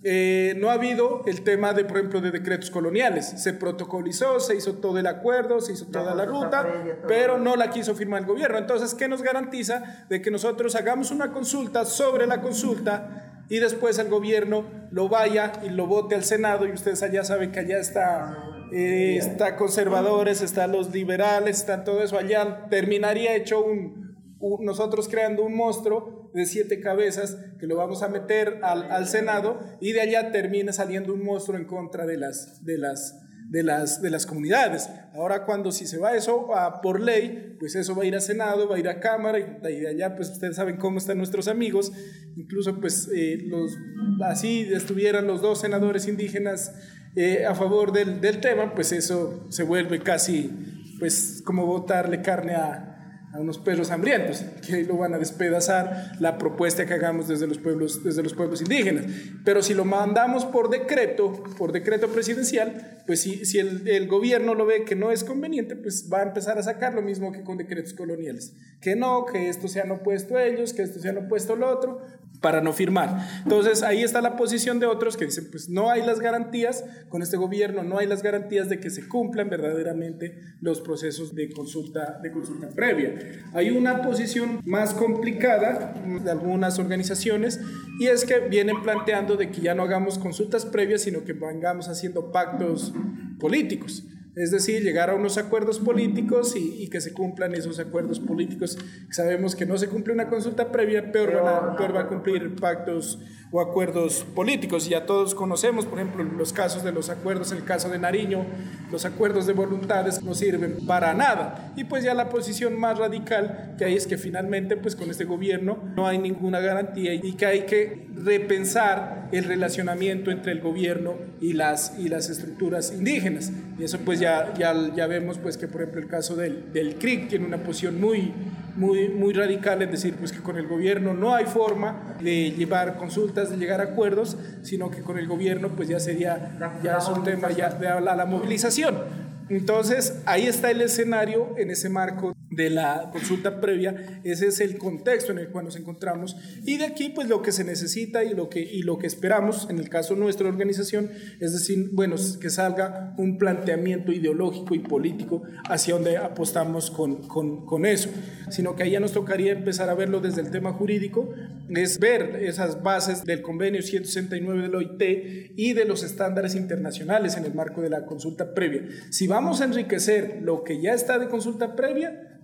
Eh, 0.04 0.56
no 0.58 0.72
ha 0.72 0.74
habido 0.74 1.22
el 1.28 1.44
tema 1.44 1.74
de, 1.74 1.86
por 1.86 1.98
ejemplo, 1.98 2.22
de 2.22 2.32
decretos 2.32 2.72
coloniales. 2.72 3.28
Se 3.38 3.54
protocolizó, 3.54 4.40
se 4.40 4.56
hizo 4.56 4.74
todo 4.76 4.98
el 4.98 5.06
acuerdo, 5.06 5.62
se 5.62 5.74
hizo 5.74 5.86
toda 5.86 6.16
la 6.16 6.26
ruta, 6.26 6.68
pero 7.08 7.38
no 7.38 7.56
la 7.56 7.70
quiso 7.70 7.94
firmar 7.94 8.22
el 8.22 8.28
gobierno. 8.28 8.58
Entonces, 8.58 8.96
¿qué 8.96 9.08
nos 9.08 9.22
garantiza 9.22 10.06
de 10.10 10.22
que 10.22 10.32
nosotros 10.32 10.76
hagamos 10.76 11.12
una 11.12 11.32
consulta 11.32 11.86
sobre 11.86 12.26
la 12.26 12.42
consulta 12.42 13.44
y 13.48 13.60
después 13.60 14.00
el 14.00 14.10
gobierno 14.10 14.66
lo 14.92 15.08
vaya 15.08 15.52
y 15.64 15.70
lo 15.70 15.86
vote 15.86 16.16
al 16.16 16.24
Senado 16.24 16.66
y 16.66 16.72
ustedes 16.72 17.04
allá 17.04 17.24
saben 17.24 17.52
que 17.52 17.60
allá 17.60 17.80
está, 17.80 18.38
eh, 18.74 19.18
está 19.18 19.56
conservadores, 19.56 20.42
están 20.42 20.72
los 20.72 20.92
liberales, 20.92 21.60
está 21.60 21.84
todo 21.84 22.02
eso 22.02 22.18
allá, 22.18 22.68
terminaría 22.70 23.36
hecho 23.36 23.64
un, 23.64 24.16
nosotros 24.62 25.08
creando 25.10 25.44
un 25.44 25.56
monstruo 25.56 26.21
de 26.34 26.46
siete 26.46 26.80
cabezas 26.80 27.38
que 27.60 27.68
lo 27.68 27.76
vamos 27.76 28.04
a 28.04 28.10
meter 28.10 28.60
al, 28.64 28.92
al, 28.92 29.08
Senado 29.08 29.60
y 29.80 29.92
de 29.92 30.02
allá 30.02 30.32
termina 30.32 30.74
saliendo 30.74 31.14
un 31.14 31.24
monstruo 31.24 31.58
en 31.58 31.66
contra 31.66 32.06
de 32.06 32.18
las, 32.18 32.64
de 32.64 32.78
las, 32.78 33.22
de 33.50 33.64
las, 33.64 34.02
de 34.02 34.10
las 34.10 34.26
comunidades. 34.26 34.90
Ahora 35.14 35.46
cuando 35.46 35.72
si 35.72 35.86
se 35.86 35.98
va 35.98 36.16
eso 36.16 36.56
a, 36.56 36.82
por 36.82 37.02
ley, 37.02 37.56
pues 37.60 37.76
eso 37.76 37.96
va 37.96 38.04
a 38.04 38.06
ir 38.06 38.16
a 38.16 38.22
Senado, 38.22 38.68
va 38.70 38.78
a 38.78 38.80
ir 38.80 38.88
a 38.88 39.00
Cámara 39.00 39.40
y, 39.40 39.80
de 39.80 39.90
allá 39.90 40.16
pues 40.16 40.30
ustedes 40.30 40.56
saben 40.56 40.78
cómo 40.78 40.98
están 40.98 41.18
nuestros 41.18 41.48
amigos, 41.48 41.92
incluso 42.36 42.80
pues 42.80 43.10
eh, 43.16 43.40
los, 43.46 43.78
así 44.24 44.70
estuvieran 44.74 45.28
los 45.28 45.42
dos 45.42 45.62
senadores 45.62 46.08
indígenas 46.08 46.74
eh, 47.16 47.46
a 47.46 47.56
favor 47.56 47.92
del, 47.92 48.22
del 48.22 48.40
tema, 48.40 48.74
pues 48.74 48.94
eso 48.94 49.46
se 49.50 49.64
vuelve 49.64 50.02
casi 50.02 50.50
pues 50.98 51.42
como 51.44 51.66
botarle 51.66 52.22
carne 52.22 52.56
a, 52.56 52.91
a 53.34 53.40
unos 53.40 53.58
perros 53.58 53.92
hambrientos, 53.92 54.44
que 54.66 54.84
lo 54.84 54.98
van 54.98 55.14
a 55.14 55.18
despedazar 55.18 56.12
la 56.20 56.38
propuesta 56.38 56.86
que 56.86 56.94
hagamos 56.94 57.28
desde 57.28 57.48
los 57.48 57.58
pueblos, 57.58 58.04
desde 58.04 58.24
los 58.24 58.34
pueblos 58.34 58.62
indígenas. 58.62 59.06
Pero 59.46 59.62
si 59.64 59.74
lo 59.74 59.86
mandamos 59.86 60.46
por 60.46 60.70
decreto, 60.70 61.44
por 61.58 61.72
decreto 61.72 62.10
presidencial, 62.10 63.02
pues 63.08 63.22
si, 63.22 63.46
si 63.46 63.60
el, 63.60 63.88
el, 63.88 64.08
gobierno 64.08 64.54
lo 64.54 64.66
ve 64.66 64.84
que 64.84 64.96
no 64.96 65.12
es 65.12 65.24
conveniente, 65.24 65.76
pues 65.76 66.10
va 66.12 66.20
a 66.20 66.24
empezar 66.24 66.58
a 66.58 66.64
sacar 66.64 66.94
lo 66.94 67.02
mismo 67.02 67.32
que 67.32 67.44
con 67.44 67.58
decretos 67.58 67.94
coloniales. 67.94 68.54
Que 68.82 68.96
no, 68.96 69.26
que 69.26 69.50
esto 69.50 69.68
se 69.68 69.80
han 69.80 69.92
opuesto 69.92 70.38
ellos, 70.38 70.74
que 70.74 70.82
esto 70.82 71.00
se 71.00 71.10
han 71.10 71.18
opuesto 71.18 71.56
lo 71.56 71.70
otro, 71.70 72.02
para 72.42 72.60
no 72.60 72.74
firmar. 72.74 73.28
Entonces 73.44 73.84
ahí 73.84 74.04
está 74.04 74.20
la 74.20 74.36
posición 74.36 74.80
de 74.80 74.88
otros 74.88 75.16
que 75.16 75.26
dicen, 75.26 75.48
pues 75.52 75.70
no 75.70 75.92
hay 75.92 76.02
las 76.02 76.20
garantías 76.20 76.84
con 77.08 77.22
este 77.22 77.38
gobierno, 77.38 77.84
no 77.84 78.00
hay 78.00 78.08
las 78.08 78.24
garantías 78.24 78.68
de 78.68 78.80
que 78.80 78.90
se 78.90 79.08
cumplan 79.08 79.50
verdaderamente 79.50 80.38
los 80.60 80.82
procesos 80.82 81.36
de 81.36 81.52
consulta, 81.52 82.20
de 82.22 82.32
consulta 82.32 82.70
previa. 82.70 83.14
Hay 83.54 83.72
una 83.72 84.02
posición 84.02 84.62
más 84.66 84.94
complicada 84.94 85.94
de 86.24 86.32
algunas 86.32 86.80
organizaciones 86.80 87.60
y 88.00 88.08
es 88.08 88.26
que 88.26 88.40
vienen 88.40 88.82
planteando 88.82 89.36
de 89.36 89.50
que 89.50 89.62
ya 89.62 89.76
no 89.76 89.84
hagamos 89.84 90.18
consultas 90.18 90.66
previas, 90.66 91.02
sino 91.02 91.24
que 91.24 91.34
vengamos 91.34 91.88
haciendo 91.88 92.32
pactos 92.32 92.94
políticos. 93.40 94.04
Es 94.36 94.50
decir, 94.50 94.82
llegar 94.82 95.10
a 95.10 95.16
unos 95.16 95.38
acuerdos 95.38 95.80
políticos 95.80 96.56
y, 96.56 96.84
y, 96.84 96.88
que 96.88 97.02
se 97.02 97.12
cumplan 97.12 97.54
esos 97.54 97.80
acuerdos 97.80 98.22
políticos. 98.22 98.78
Sabemos 99.10 99.58
que 99.58 99.66
no 99.66 99.78
se 99.78 99.90
cumple 99.90 100.14
una 100.14 100.30
consulta 100.30 100.72
previa, 100.72 101.12
peor, 101.12 101.34
van 101.44 101.72
a, 101.72 101.76
peor 101.76 101.94
va 101.94 102.02
a 102.02 102.08
cumplir 102.08 102.56
pactos 102.56 103.20
o 103.52 103.60
acuerdos 103.60 104.26
políticos. 104.36 104.88
Ya 104.88 105.06
todos 105.06 105.36
conocemos, 105.36 105.86
por 105.86 106.00
ejemplo, 106.00 106.24
los 106.24 106.54
casos 106.54 106.84
de 106.84 106.92
los 106.92 107.10
acuerdos, 107.10 107.52
el 107.52 107.64
caso 107.64 107.90
de 107.90 108.00
Nariño, 108.00 108.46
los 108.92 109.06
acuerdos 109.06 109.46
de 109.46 109.54
voluntades 109.54 110.24
no 110.24 110.34
sirven 110.34 110.86
para 110.88 111.14
nada. 111.14 111.74
Y 111.76 111.84
pues 111.84 112.04
ya 112.04 112.14
la 112.14 112.30
posición 112.30 112.80
más 112.80 112.98
radical 112.98 113.76
que 113.78 113.86
hay 113.86 113.96
es 113.96 114.08
que 114.08 114.18
finalmente, 114.18 114.78
pues 114.78 114.96
con 114.96 115.10
este 115.10 115.26
gobierno 115.26 115.78
no 115.96 116.08
hay 116.08 116.18
ninguna 116.18 116.60
garantía 116.60 117.14
y 117.14 117.34
que 117.34 117.46
hay 117.46 117.62
que 117.66 118.08
repensar 118.16 119.30
el 119.32 119.44
relacionamiento 119.46 120.32
entre 120.32 120.52
el 120.52 120.62
gobierno 120.62 121.16
y 121.40 121.54
las, 121.54 121.98
y 121.98 122.08
las 122.08 122.30
estructuras 122.30 122.94
indígenas. 122.94 123.52
Y 123.78 123.84
eso 123.84 124.00
pues 124.00 124.20
ya, 124.20 124.54
ya, 124.58 124.74
ya 124.96 125.08
vemos 125.08 125.38
pues 125.38 125.58
que 125.58 125.68
por 125.68 125.82
ejemplo 125.82 126.02
el 126.02 126.08
caso 126.08 126.36
del, 126.36 126.72
del 126.72 126.96
CRIC 126.96 127.30
tiene 127.30 127.46
una 127.46 127.64
posición 127.64 128.00
muy, 128.00 128.32
muy, 128.76 129.10
muy 129.10 129.34
radical, 129.34 129.82
es 129.82 129.92
decir, 129.92 130.16
pues 130.16 130.32
que 130.32 130.40
con 130.40 130.58
el 130.58 130.68
gobierno 130.68 131.14
no 131.14 131.36
hay 131.36 131.46
forma 131.46 132.16
de 132.22 132.52
llevar 132.52 132.98
consultas, 132.98 133.50
de 133.50 133.58
llegar 133.58 133.82
a 133.82 133.86
acuerdos, 133.86 134.38
sino 134.62 134.90
que 134.90 135.02
con 135.02 135.18
el 135.18 135.28
gobierno 135.28 135.70
pues 135.70 135.90
ya 135.90 136.00
sería 136.00 136.58
ya 136.84 136.98
es 136.98 137.08
un 137.08 137.24
tema 137.24 137.52
ya 137.52 137.70
de 137.70 138.02
la, 138.02 138.16
la 138.16 138.26
movilización. 138.26 139.31
Entonces, 139.52 140.14
ahí 140.26 140.48
está 140.48 140.72
el 140.72 140.80
escenario 140.80 141.56
en 141.58 141.72
ese 141.72 141.90
marco 141.90 142.34
de 142.52 142.70
la 142.70 143.10
consulta 143.12 143.60
previa, 143.60 144.22
ese 144.24 144.48
es 144.48 144.60
el 144.60 144.78
contexto 144.78 145.32
en 145.32 145.40
el 145.40 145.50
cual 145.50 145.66
nos 145.66 145.76
encontramos. 145.76 146.38
Y 146.66 146.78
de 146.78 146.86
aquí 146.86 147.10
pues 147.10 147.28
lo 147.28 147.42
que 147.42 147.52
se 147.52 147.64
necesita 147.64 148.24
y 148.24 148.34
lo 148.34 148.50
que, 148.50 148.62
y 148.62 148.84
lo 148.84 148.98
que 148.98 149.08
esperamos 149.08 149.68
en 149.70 149.78
el 149.80 149.90
caso 149.90 150.14
de 150.14 150.22
nuestra 150.22 150.48
organización 150.48 151.10
es 151.40 151.54
decir, 151.54 151.90
bueno, 151.92 152.16
que 152.40 152.50
salga 152.50 153.14
un 153.18 153.38
planteamiento 153.38 154.14
ideológico 154.14 154.74
y 154.74 154.80
político 154.80 155.44
hacia 155.70 155.96
donde 155.96 156.18
apostamos 156.18 156.92
con, 156.92 157.28
con, 157.28 157.66
con 157.66 157.86
eso, 157.86 158.10
sino 158.50 158.76
que 158.76 158.84
ahí 158.84 158.92
ya 158.92 159.00
nos 159.00 159.14
tocaría 159.14 159.52
empezar 159.52 159.90
a 159.90 159.96
verlo 159.96 160.22
desde 160.22 160.42
el 160.42 160.52
tema 160.52 160.74
jurídico, 160.74 161.34
es 161.70 162.00
ver 162.00 162.38
esas 162.44 162.84
bases 162.84 163.24
del 163.24 163.42
convenio 163.42 163.82
169 163.82 164.62
del 164.62 164.76
OIT 164.76 165.54
y 165.56 165.74
de 165.74 165.86
los 165.86 166.04
estándares 166.04 166.56
internacionales 166.56 167.38
en 167.38 167.46
el 167.46 167.54
marco 167.54 167.82
de 167.82 167.90
la 167.90 168.06
consulta 168.06 168.54
previa. 168.54 168.84
Si 169.10 169.28
vamos 169.28 169.41
a 169.42 169.66
enriquecer 169.66 170.40
lo 170.42 170.64
que 170.64 170.82
ya 170.82 170.94
está 170.94 171.18
de 171.18 171.28
consulta 171.28 171.76
previa, 171.76 172.40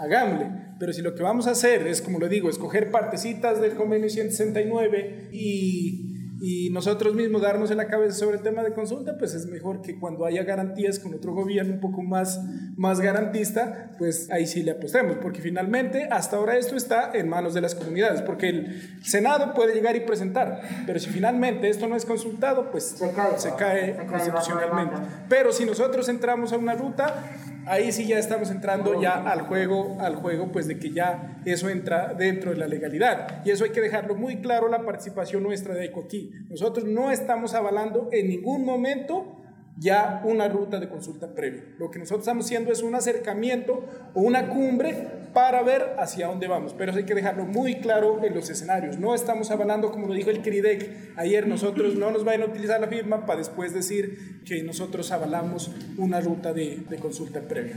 hagámosle. 0.00 0.50
Pero 0.78 0.92
si 0.92 1.02
lo 1.02 1.14
que 1.14 1.22
vamos 1.22 1.46
a 1.46 1.52
hacer 1.52 1.86
es, 1.86 2.00
como 2.00 2.18
le 2.18 2.28
digo, 2.28 2.48
escoger 2.48 2.90
partecitas 2.90 3.60
del 3.60 3.74
convenio 3.74 4.08
169 4.08 5.28
y, 5.32 6.17
y 6.40 6.70
nosotros 6.70 7.14
mismos 7.14 7.42
darnos 7.42 7.70
en 7.70 7.78
la 7.78 7.86
cabeza 7.88 8.16
sobre 8.16 8.36
el 8.36 8.42
tema 8.42 8.62
de 8.62 8.72
consulta, 8.72 9.16
pues 9.18 9.34
es 9.34 9.46
mejor 9.46 9.82
que 9.82 9.98
cuando 9.98 10.24
haya 10.24 10.42
garantías 10.44 10.98
con 10.98 11.14
otro 11.14 11.32
gobierno 11.32 11.74
un 11.74 11.80
poco 11.80 12.02
más, 12.02 12.40
más 12.76 13.00
garantista, 13.00 13.92
pues 13.98 14.30
ahí 14.30 14.46
sí 14.46 14.62
le 14.62 14.72
apostemos, 14.72 15.16
porque 15.18 15.40
finalmente 15.40 16.08
hasta 16.10 16.36
ahora 16.36 16.56
esto 16.56 16.76
está 16.76 17.10
en 17.14 17.28
manos 17.28 17.54
de 17.54 17.60
las 17.60 17.74
comunidades, 17.74 18.22
porque 18.22 18.48
el 18.48 18.98
Senado 19.02 19.52
puede 19.54 19.74
llegar 19.74 19.96
y 19.96 20.00
presentar, 20.00 20.60
pero 20.86 20.98
si 20.98 21.10
finalmente 21.10 21.68
esto 21.68 21.88
no 21.88 21.96
es 21.96 22.04
consultado, 22.04 22.70
pues 22.70 22.84
se 22.84 23.10
cae, 23.12 23.38
se 23.38 23.54
cae 23.54 24.06
constitucionalmente. 24.06 24.96
Pero 25.28 25.52
si 25.52 25.64
nosotros 25.64 26.08
entramos 26.08 26.52
a 26.52 26.56
una 26.56 26.74
ruta, 26.74 27.24
ahí 27.68 27.92
sí 27.92 28.06
ya 28.06 28.18
estamos 28.18 28.50
entrando 28.50 29.00
ya 29.00 29.14
al 29.14 29.42
juego, 29.42 29.98
al 30.00 30.16
juego 30.16 30.50
pues 30.52 30.66
de 30.66 30.78
que 30.78 30.90
ya 30.90 31.40
eso 31.44 31.68
entra 31.68 32.14
dentro 32.14 32.50
de 32.50 32.56
la 32.56 32.66
legalidad. 32.66 33.44
Y 33.44 33.50
eso 33.50 33.64
hay 33.64 33.70
que 33.70 33.80
dejarlo 33.80 34.14
muy 34.14 34.40
claro 34.40 34.68
la 34.68 34.84
participación 34.84 35.42
nuestra 35.42 35.74
de 35.74 35.86
ECO 35.86 36.04
aquí. 36.04 36.32
Nosotros 36.48 36.86
no 36.86 37.10
estamos 37.10 37.54
avalando 37.54 38.08
en 38.12 38.28
ningún 38.28 38.64
momento 38.64 39.36
ya 39.78 40.22
una 40.24 40.48
ruta 40.48 40.80
de 40.80 40.88
consulta 40.88 41.34
previa. 41.34 41.64
Lo 41.78 41.90
que 41.90 41.98
nosotros 41.98 42.22
estamos 42.22 42.46
haciendo 42.46 42.72
es 42.72 42.82
un 42.82 42.94
acercamiento 42.94 43.84
o 44.14 44.20
una 44.20 44.48
cumbre 44.48 45.28
para 45.32 45.62
ver 45.62 45.94
hacia 45.98 46.26
dónde 46.26 46.48
vamos, 46.48 46.74
pero 46.76 46.92
hay 46.92 47.04
que 47.04 47.14
dejarlo 47.14 47.44
muy 47.44 47.76
claro 47.76 48.22
en 48.24 48.34
los 48.34 48.50
escenarios. 48.50 48.98
No 48.98 49.14
estamos 49.14 49.50
avalando, 49.50 49.92
como 49.92 50.08
lo 50.08 50.14
dijo 50.14 50.30
el 50.30 50.42
CRIDEC 50.42 51.12
ayer, 51.16 51.46
nosotros 51.46 51.94
no 51.94 52.10
nos 52.10 52.24
vayan 52.24 52.42
a 52.42 52.46
utilizar 52.46 52.80
la 52.80 52.88
firma 52.88 53.24
para 53.24 53.38
después 53.38 53.72
decir 53.72 54.42
que 54.44 54.62
nosotros 54.62 55.12
avalamos 55.12 55.70
una 55.96 56.20
ruta 56.20 56.52
de, 56.52 56.78
de 56.88 56.96
consulta 56.98 57.40
previa. 57.40 57.76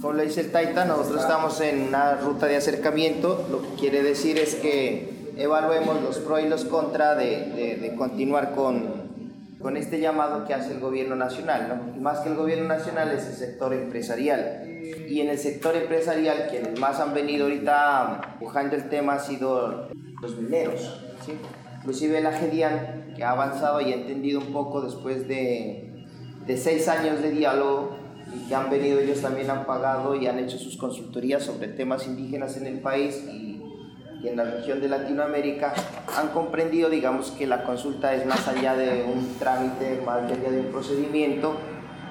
Como 0.00 0.12
le 0.12 0.24
dice 0.24 0.42
el 0.42 0.52
Taita, 0.52 0.84
nosotros 0.84 1.22
estamos 1.22 1.60
en 1.60 1.82
una 1.82 2.14
ruta 2.14 2.46
de 2.46 2.56
acercamiento, 2.56 3.48
lo 3.50 3.62
que 3.62 3.80
quiere 3.80 4.02
decir 4.02 4.38
es 4.38 4.54
que 4.54 5.32
evaluemos 5.36 6.02
los 6.02 6.18
pros 6.18 6.42
y 6.42 6.48
los 6.48 6.64
contras 6.64 7.18
de, 7.18 7.46
de, 7.54 7.76
de 7.76 7.94
continuar 7.96 8.54
con, 8.54 8.99
con 9.60 9.76
este 9.76 10.00
llamado 10.00 10.46
que 10.46 10.54
hace 10.54 10.72
el 10.72 10.80
gobierno 10.80 11.16
nacional, 11.16 11.68
¿no? 11.68 11.96
Y 11.96 12.00
más 12.00 12.20
que 12.20 12.30
el 12.30 12.36
gobierno 12.36 12.66
nacional 12.66 13.10
es 13.12 13.26
el 13.26 13.34
sector 13.34 13.74
empresarial. 13.74 14.64
Y 15.08 15.20
en 15.20 15.28
el 15.28 15.38
sector 15.38 15.76
empresarial 15.76 16.48
quienes 16.48 16.78
más 16.80 16.98
han 16.98 17.12
venido 17.12 17.44
ahorita 17.44 18.20
empujando 18.32 18.76
el 18.76 18.88
tema 18.88 19.14
ha 19.14 19.18
sido 19.18 19.88
los 20.22 20.36
mineros, 20.36 21.02
¿sí? 21.24 21.32
Inclusive 21.78 22.20
la 22.20 22.32
GEDIAN, 22.32 23.14
que 23.16 23.24
ha 23.24 23.30
avanzado 23.30 23.80
y 23.80 23.92
ha 23.92 23.96
entendido 23.96 24.40
un 24.40 24.52
poco 24.52 24.80
después 24.80 25.28
de, 25.28 26.04
de 26.46 26.56
seis 26.56 26.88
años 26.88 27.22
de 27.22 27.30
diálogo 27.30 27.96
y 28.34 28.48
que 28.48 28.54
han 28.54 28.70
venido 28.70 28.98
ellos 28.98 29.20
también 29.20 29.50
han 29.50 29.66
pagado 29.66 30.14
y 30.14 30.26
han 30.26 30.38
hecho 30.38 30.58
sus 30.58 30.76
consultorías 30.76 31.42
sobre 31.42 31.68
temas 31.68 32.06
indígenas 32.06 32.56
en 32.56 32.66
el 32.66 32.80
país 32.80 33.24
y 33.30 33.59
y 34.22 34.28
en 34.28 34.36
la 34.36 34.44
región 34.44 34.80
de 34.80 34.88
Latinoamérica 34.88 35.72
han 36.16 36.28
comprendido, 36.28 36.90
digamos, 36.90 37.30
que 37.32 37.46
la 37.46 37.62
consulta 37.62 38.14
es 38.14 38.26
más 38.26 38.46
allá 38.48 38.74
de 38.74 39.04
un 39.04 39.36
trámite, 39.38 40.02
más 40.04 40.24
allá 40.24 40.50
de 40.50 40.60
un 40.60 40.66
procedimiento. 40.66 41.56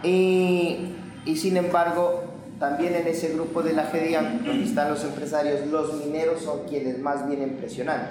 Y, 0.03 0.93
y 1.25 1.35
sin 1.35 1.57
embargo, 1.57 2.23
también 2.59 2.95
en 2.95 3.07
ese 3.07 3.29
grupo 3.33 3.61
de 3.61 3.73
la 3.73 3.85
GEDIAM, 3.85 4.43
donde 4.43 4.65
están 4.65 4.89
los 4.89 5.03
empresarios, 5.03 5.67
los 5.67 5.93
mineros 6.05 6.41
son 6.41 6.67
quienes 6.67 6.99
más 6.99 7.27
vienen 7.27 7.57
presionando. 7.57 8.09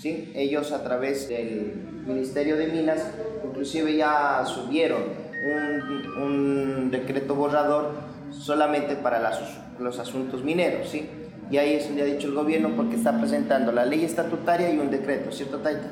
¿sí? 0.00 0.32
Ellos 0.34 0.72
a 0.72 0.82
través 0.82 1.28
del 1.28 2.02
Ministerio 2.06 2.56
de 2.56 2.66
Minas, 2.66 3.06
inclusive 3.44 3.96
ya 3.96 4.44
subieron 4.44 5.02
un, 5.44 6.22
un 6.22 6.90
decreto 6.90 7.34
borrador 7.34 7.92
solamente 8.32 8.96
para 8.96 9.20
las, 9.20 9.40
los 9.78 9.98
asuntos 9.98 10.42
mineros. 10.42 10.88
¿sí? 10.88 11.08
Y 11.50 11.58
ahí 11.58 11.74
es 11.74 11.88
donde 11.88 12.02
ha 12.02 12.04
dicho 12.04 12.28
el 12.28 12.34
gobierno 12.34 12.76
porque 12.76 12.96
está 12.96 13.18
presentando 13.18 13.72
la 13.72 13.84
ley 13.84 14.04
estatutaria 14.04 14.70
y 14.70 14.78
un 14.78 14.90
decreto, 14.90 15.32
¿cierto, 15.32 15.58
Taita? 15.58 15.90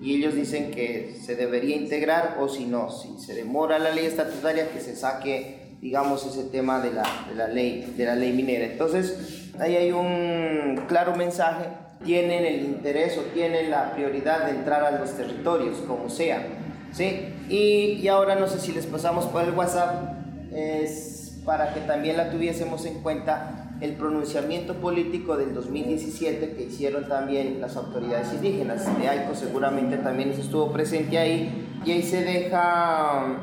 Y 0.00 0.16
ellos 0.16 0.34
dicen 0.34 0.70
que 0.70 1.16
se 1.20 1.34
debería 1.34 1.76
integrar 1.76 2.36
o 2.40 2.48
si 2.48 2.66
no, 2.66 2.90
si 2.90 3.18
se 3.18 3.34
demora 3.34 3.78
la 3.78 3.90
ley 3.90 4.06
estatutaria, 4.06 4.68
que 4.70 4.80
se 4.80 4.96
saque, 4.96 5.76
digamos, 5.80 6.24
ese 6.26 6.44
tema 6.44 6.80
de 6.80 6.92
la, 6.92 7.04
de 7.28 7.34
la, 7.34 7.48
ley, 7.48 7.94
de 7.96 8.04
la 8.04 8.14
ley 8.14 8.32
minera. 8.32 8.64
Entonces, 8.64 9.50
ahí 9.58 9.76
hay 9.76 9.92
un 9.92 10.84
claro 10.88 11.16
mensaje, 11.16 11.66
tienen 12.04 12.44
el 12.44 12.64
interés 12.64 13.16
o 13.18 13.22
tienen 13.32 13.70
la 13.70 13.92
prioridad 13.92 14.46
de 14.46 14.52
entrar 14.52 14.84
a 14.84 14.98
los 14.98 15.16
territorios, 15.16 15.78
como 15.86 16.10
sea. 16.10 16.46
¿sí? 16.92 17.34
Y, 17.48 18.00
y 18.02 18.08
ahora 18.08 18.34
no 18.36 18.48
sé 18.48 18.60
si 18.60 18.72
les 18.72 18.86
pasamos 18.86 19.26
por 19.26 19.42
el 19.42 19.50
WhatsApp, 19.50 20.14
es 20.52 21.40
para 21.44 21.74
que 21.74 21.80
también 21.80 22.16
la 22.16 22.30
tuviésemos 22.30 22.84
en 22.86 23.02
cuenta 23.02 23.61
el 23.82 23.94
pronunciamiento 23.94 24.74
político 24.74 25.36
del 25.36 25.52
2017 25.54 26.54
que 26.54 26.62
hicieron 26.62 27.08
también 27.08 27.60
las 27.60 27.76
autoridades 27.76 28.32
indígenas. 28.32 28.86
De 28.96 29.08
AICO 29.08 29.34
seguramente 29.34 29.96
también 29.96 30.30
estuvo 30.30 30.72
presente 30.72 31.18
ahí 31.18 31.66
y 31.84 31.90
ahí 31.90 32.02
se 32.04 32.22
deja 32.22 33.40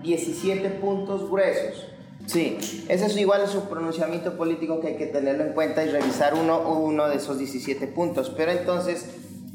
17 0.00 0.70
puntos 0.80 1.28
gruesos. 1.28 1.88
Sí, 2.26 2.56
ese 2.88 3.06
es 3.06 3.16
igual 3.16 3.48
su 3.48 3.68
pronunciamiento 3.68 4.36
político 4.36 4.78
que 4.78 4.88
hay 4.88 4.96
que 4.96 5.06
tenerlo 5.06 5.42
en 5.42 5.54
cuenta 5.54 5.84
y 5.84 5.88
revisar 5.88 6.34
uno 6.34 6.60
uno 6.70 7.08
de 7.08 7.16
esos 7.16 7.40
17 7.40 7.88
puntos. 7.88 8.30
Pero 8.36 8.52
entonces, 8.52 9.06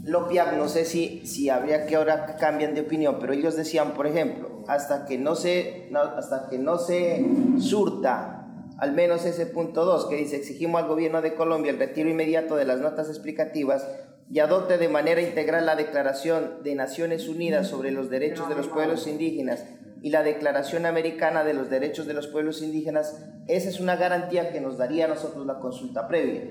LOPIAC, 0.04 0.58
no 0.58 0.67
sé 0.67 0.84
si, 0.84 1.26
si 1.26 1.50
habría 1.50 1.86
que 1.86 1.95
ahora 1.95 2.36
cambian 2.36 2.76
de 2.76 2.82
opinión, 2.82 3.19
pero 3.21 3.32
ellos 3.32 3.56
decían, 3.56 3.93
por 3.93 4.06
ejemplo, 4.06 4.65
hasta 4.67 5.06
que 5.06 5.17
no 5.17 5.36
se, 5.36 5.89
hasta 6.17 6.50
que 6.50 6.60
no 6.60 6.78
se 6.78 7.26
surta 7.60 8.44
al 8.77 8.91
menos 8.91 9.25
ese 9.25 9.45
punto 9.45 9.85
2 9.85 10.07
que 10.07 10.17
dice 10.17 10.35
exigimos 10.35 10.81
al 10.81 10.88
gobierno 10.88 11.21
de 11.21 11.35
Colombia 11.35 11.71
el 11.71 11.79
retiro 11.79 12.09
inmediato 12.09 12.55
de 12.55 12.65
las 12.65 12.79
notas 12.79 13.07
explicativas 13.09 13.88
y 14.29 14.39
adopte 14.39 14.77
de 14.77 14.89
manera 14.89 15.21
integral 15.21 15.65
la 15.65 15.75
Declaración 15.75 16.63
de 16.63 16.75
Naciones 16.75 17.27
Unidas 17.27 17.67
sobre 17.67 17.91
los 17.91 18.09
Derechos 18.09 18.49
de 18.49 18.55
los 18.55 18.67
Pueblos 18.67 19.07
Indígenas 19.07 19.63
y 20.01 20.09
la 20.09 20.23
Declaración 20.23 20.85
Americana 20.85 21.43
de 21.43 21.53
los 21.53 21.69
Derechos 21.69 22.05
de 22.05 22.13
los 22.13 22.27
Pueblos 22.27 22.61
Indígenas, 22.61 23.23
esa 23.47 23.69
es 23.69 23.79
una 23.79 23.95
garantía 23.95 24.51
que 24.51 24.61
nos 24.61 24.77
daría 24.77 25.05
a 25.05 25.07
nosotros 25.07 25.45
la 25.45 25.59
consulta 25.59 26.07
previa. 26.07 26.43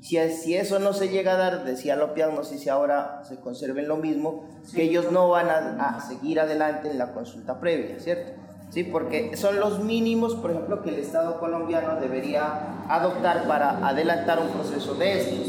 Si, 0.00 0.16
si 0.30 0.54
eso 0.54 0.78
no 0.78 0.92
se 0.92 1.08
llega 1.08 1.34
a 1.34 1.36
dar, 1.36 1.64
decía 1.64 1.96
Lopian, 1.96 2.34
no 2.34 2.44
sé 2.44 2.58
si 2.58 2.68
ahora 2.68 3.22
se 3.24 3.40
conserven 3.40 3.88
lo 3.88 3.96
mismo, 3.96 4.48
que 4.74 4.82
ellos 4.82 5.10
no 5.12 5.28
van 5.28 5.48
a, 5.50 5.96
a 5.96 6.00
seguir 6.00 6.40
adelante 6.40 6.90
en 6.90 6.98
la 6.98 7.12
consulta 7.12 7.60
previa, 7.60 7.98
¿cierto? 7.98 8.32
¿Sí? 8.70 8.84
porque 8.84 9.36
son 9.36 9.60
los 9.60 9.80
mínimos, 9.80 10.34
por 10.34 10.50
ejemplo, 10.50 10.82
que 10.82 10.90
el 10.90 10.96
Estado 10.96 11.38
colombiano 11.38 12.00
debería 12.00 12.84
adoptar 12.88 13.46
para 13.46 13.86
adelantar 13.86 14.40
un 14.40 14.48
proceso 14.48 14.94
de 14.94 15.20
estos. 15.20 15.48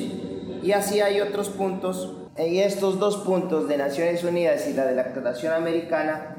Y 0.64 0.74
así 0.74 1.00
hay 1.00 1.22
otros 1.22 1.50
puntos, 1.50 2.14
y 2.38 2.60
estos 2.60 3.00
dos 3.00 3.18
puntos 3.18 3.68
de 3.68 3.78
Naciones 3.78 4.24
Unidas 4.24 4.68
y 4.68 4.74
la 4.74 4.86
de 4.86 4.96
la 4.96 5.04
Declaración 5.04 5.54
Americana, 5.54 6.36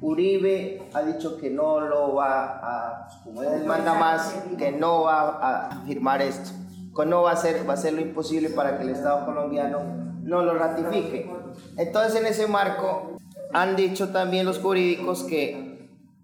Uribe 0.00 0.88
ha 0.92 1.02
dicho 1.02 1.38
que 1.38 1.50
no 1.50 1.80
lo 1.80 2.14
va 2.14 2.60
a, 2.62 3.08
como 3.24 3.42
él 3.42 3.64
manda 3.64 3.94
más, 3.94 4.34
que 4.58 4.70
no 4.70 5.02
va 5.02 5.68
a 5.68 5.84
firmar 5.86 6.20
esto, 6.20 6.50
que 6.94 7.06
no 7.06 7.22
va 7.22 7.30
a 7.30 7.32
hacer, 7.34 7.66
va 7.66 7.72
a 7.72 7.76
hacer 7.76 7.94
lo 7.94 8.02
imposible 8.02 8.50
para 8.50 8.76
que 8.76 8.84
el 8.84 8.90
Estado 8.90 9.24
colombiano 9.24 9.80
no 10.22 10.42
lo 10.42 10.54
ratifique. 10.54 11.30
Entonces, 11.78 12.20
en 12.20 12.26
ese 12.26 12.46
marco, 12.46 13.16
han 13.52 13.76
dicho 13.76 14.10
también 14.10 14.44
los 14.44 14.58
jurídicos 14.58 15.24
que 15.24 15.65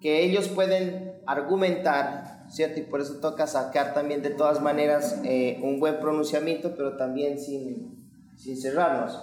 que 0.02 0.24
ellos 0.24 0.48
pueden 0.48 1.14
argumentar, 1.26 2.44
¿cierto? 2.50 2.80
Y 2.80 2.82
por 2.82 3.00
eso 3.00 3.14
toca 3.20 3.46
sacar 3.46 3.94
también 3.94 4.20
de 4.20 4.30
todas 4.30 4.60
maneras 4.60 5.20
eh, 5.24 5.60
un 5.62 5.78
buen 5.78 6.00
pronunciamiento, 6.00 6.74
pero 6.76 6.96
también 6.96 7.38
sin, 7.38 8.10
sin 8.36 8.60
cerrarnos. 8.60 9.18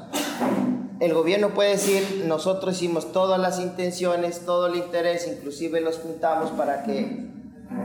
El 1.01 1.13
gobierno 1.13 1.49
puede 1.49 1.71
decir, 1.71 2.23
nosotros 2.27 2.75
hicimos 2.75 3.11
todas 3.11 3.39
las 3.39 3.59
intenciones, 3.59 4.45
todo 4.45 4.67
el 4.67 4.75
interés, 4.75 5.27
inclusive 5.27 5.81
los 5.81 5.97
juntamos 5.97 6.51
para 6.51 6.83
que 6.83 7.29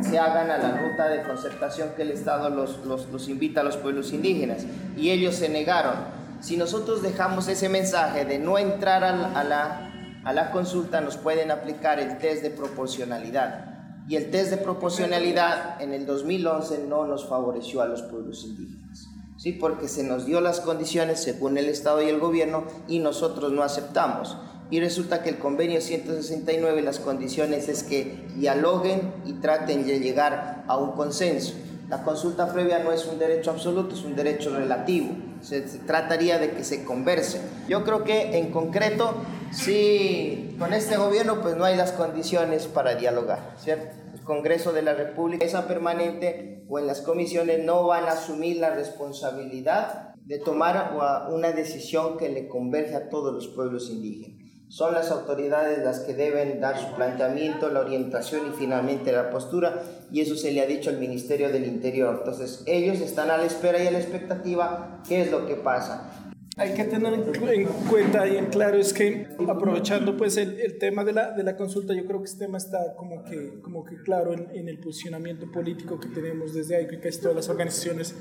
se 0.00 0.18
hagan 0.18 0.50
a 0.50 0.58
la 0.58 0.78
ruta 0.78 1.08
de 1.08 1.22
concertación 1.22 1.90
que 1.96 2.02
el 2.02 2.10
Estado 2.10 2.50
los, 2.50 2.84
los, 2.84 3.28
invita 3.28 3.60
a 3.60 3.64
los 3.64 3.76
pueblos 3.76 4.12
indígenas. 4.12 4.64
Y 4.96 5.10
ellos 5.10 5.36
se 5.36 5.48
negaron. 5.48 5.94
Si 6.40 6.56
nosotros 6.56 7.02
dejamos 7.02 7.48
ese 7.48 7.68
mensaje 7.68 8.24
de 8.24 8.38
no 8.38 8.58
entrar 8.58 9.04
a, 9.04 9.38
a 9.38 9.44
la 9.44 9.93
a 10.24 10.32
la 10.32 10.50
consulta 10.50 11.00
nos 11.00 11.16
pueden 11.16 11.50
aplicar 11.50 12.00
el 12.00 12.18
test 12.18 12.42
de 12.42 12.50
proporcionalidad. 12.50 13.70
Y 14.08 14.16
el 14.16 14.30
test 14.30 14.50
de 14.50 14.56
proporcionalidad 14.56 15.80
en 15.80 15.92
el 15.92 16.06
2011 16.06 16.86
no 16.88 17.06
nos 17.06 17.26
favoreció 17.28 17.82
a 17.82 17.86
los 17.86 18.02
pueblos 18.02 18.44
indígenas. 18.44 19.08
¿sí? 19.36 19.52
Porque 19.52 19.88
se 19.88 20.04
nos 20.04 20.26
dio 20.26 20.40
las 20.40 20.60
condiciones 20.60 21.22
según 21.22 21.58
el 21.58 21.68
Estado 21.68 22.02
y 22.02 22.08
el 22.08 22.18
gobierno 22.18 22.64
y 22.88 22.98
nosotros 22.98 23.52
no 23.52 23.62
aceptamos. 23.62 24.36
Y 24.70 24.80
resulta 24.80 25.22
que 25.22 25.30
el 25.30 25.38
convenio 25.38 25.80
169, 25.80 26.82
las 26.82 26.98
condiciones 26.98 27.68
es 27.68 27.82
que 27.82 28.26
dialoguen 28.34 29.12
y 29.26 29.34
traten 29.34 29.86
de 29.86 30.00
llegar 30.00 30.64
a 30.66 30.76
un 30.78 30.92
consenso. 30.92 31.54
La 31.88 32.02
consulta 32.02 32.52
previa 32.52 32.78
no 32.78 32.92
es 32.92 33.06
un 33.06 33.18
derecho 33.18 33.50
absoluto, 33.50 33.94
es 33.94 34.04
un 34.04 34.16
derecho 34.16 34.56
relativo. 34.56 35.08
Se, 35.42 35.60
trataría 35.60 36.38
de 36.38 36.52
que 36.52 36.64
se 36.64 36.84
converse. 36.84 37.40
Yo 37.68 37.84
creo 37.84 38.04
que 38.04 38.38
en 38.38 38.50
concreto, 38.50 39.14
sí, 39.52 40.56
con 40.58 40.72
este 40.72 40.96
gobierno 40.96 41.42
pues 41.42 41.56
no 41.56 41.64
hay 41.64 41.76
las 41.76 41.92
condiciones 41.92 42.66
para 42.66 42.94
dialogar, 42.94 43.54
¿cierto? 43.58 43.96
El 44.14 44.20
Congreso 44.22 44.72
de 44.72 44.82
la 44.82 44.94
República, 44.94 45.44
esa 45.44 45.68
permanente 45.68 46.64
o 46.68 46.78
en 46.78 46.86
las 46.86 47.02
comisiones 47.02 47.62
no 47.62 47.86
van 47.86 48.04
a 48.04 48.12
asumir 48.12 48.56
la 48.56 48.70
responsabilidad 48.70 50.14
de 50.24 50.38
tomar 50.38 50.96
una 51.30 51.52
decisión 51.52 52.16
que 52.16 52.30
le 52.30 52.48
converge 52.48 52.94
a 52.94 53.10
todos 53.10 53.34
los 53.34 53.48
pueblos 53.48 53.90
indígenas 53.90 54.43
son 54.74 54.92
las 54.92 55.12
autoridades 55.12 55.84
las 55.84 56.00
que 56.00 56.14
deben 56.14 56.58
dar 56.58 56.76
su 56.76 56.96
planteamiento, 56.96 57.68
la 57.68 57.78
orientación 57.78 58.48
y 58.48 58.56
finalmente 58.58 59.12
la 59.12 59.30
postura, 59.30 59.84
y 60.10 60.20
eso 60.20 60.34
se 60.34 60.50
le 60.50 60.62
ha 60.62 60.66
dicho 60.66 60.90
al 60.90 60.98
Ministerio 60.98 61.48
del 61.50 61.64
Interior. 61.64 62.16
Entonces, 62.18 62.64
ellos 62.66 62.98
están 62.98 63.30
a 63.30 63.38
la 63.38 63.44
espera 63.44 63.80
y 63.80 63.86
a 63.86 63.92
la 63.92 64.00
expectativa, 64.00 65.00
¿qué 65.08 65.22
es 65.22 65.30
lo 65.30 65.46
que 65.46 65.54
pasa? 65.54 66.32
Hay 66.56 66.74
que 66.74 66.82
tener 66.82 67.14
en 67.14 67.66
cuenta 67.88 68.26
y 68.26 68.36
en 68.36 68.46
claro 68.46 68.76
es 68.76 68.92
que 68.92 69.28
aprovechando 69.48 70.16
pues 70.16 70.36
el, 70.38 70.58
el 70.58 70.76
tema 70.76 71.04
de 71.04 71.12
la, 71.12 71.30
de 71.30 71.44
la, 71.44 71.56
consulta, 71.56 71.94
yo 71.94 72.04
creo 72.04 72.18
que 72.18 72.26
este 72.26 72.44
tema 72.44 72.58
está 72.58 72.96
como 72.96 73.22
que, 73.22 73.60
como 73.60 73.84
que 73.84 74.02
claro 74.02 74.32
en, 74.32 74.50
en 74.50 74.68
el 74.68 74.80
posicionamiento 74.80 75.52
político 75.52 76.00
que 76.00 76.08
tenemos 76.08 76.52
desde 76.52 76.74
ahí, 76.74 76.88
que 76.88 76.98
casi 76.98 77.20
todas 77.20 77.36
las 77.36 77.48
organizaciones 77.48 78.16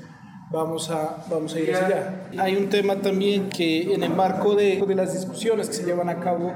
vamos 0.54 0.88
a, 0.90 1.24
vamos 1.28 1.54
a 1.54 1.60
ir 1.60 1.74
hacia 1.74 1.86
allá. 1.86 2.28
Hay 2.38 2.56
un 2.56 2.68
tema 2.68 3.00
también 3.00 3.48
que 3.48 3.92
en 3.92 4.02
el 4.02 4.14
marco 4.14 4.54
de, 4.54 4.80
de 4.80 4.94
las 4.94 5.12
discusiones 5.12 5.68
que 5.68 5.74
se 5.74 5.84
llevan 5.84 6.08
a 6.08 6.20
cabo 6.20 6.52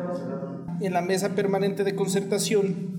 en 0.81 0.93
la 0.93 1.03
mesa 1.03 1.35
permanente 1.35 1.83
de 1.85 1.95
concertación 1.95 2.97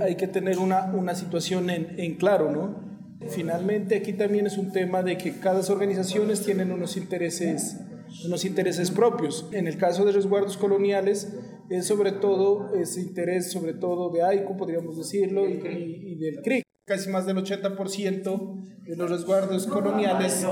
hay 0.00 0.16
que 0.16 0.28
tener 0.28 0.58
una, 0.58 0.92
una 0.94 1.14
situación 1.14 1.70
en, 1.70 1.98
en 1.98 2.16
claro, 2.16 2.50
¿no? 2.50 2.88
Finalmente 3.28 3.96
aquí 3.96 4.12
también 4.12 4.46
es 4.46 4.58
un 4.58 4.70
tema 4.70 5.02
de 5.02 5.18
que 5.18 5.38
cada 5.40 5.60
organizaciones 5.72 6.44
tienen 6.44 6.70
unos 6.70 6.96
intereses, 6.96 7.80
unos 8.24 8.44
intereses 8.44 8.90
propios. 8.92 9.48
En 9.52 9.66
el 9.66 9.76
caso 9.76 10.04
de 10.04 10.12
resguardos 10.12 10.56
coloniales 10.56 11.32
es 11.68 11.86
sobre 11.86 12.12
todo 12.12 12.74
ese 12.74 13.00
interés, 13.00 13.50
sobre 13.50 13.74
todo 13.74 14.10
de 14.10 14.22
AICO, 14.22 14.56
podríamos 14.56 14.96
decirlo, 14.96 15.48
y, 15.48 15.54
y 15.54 16.14
del 16.16 16.42
CRIC. 16.42 16.67
Casi 16.88 17.10
más 17.10 17.26
del 17.26 17.36
80% 17.36 18.64
de 18.86 18.96
los 18.96 19.10
resguardos 19.10 19.66
coloniales, 19.66 20.42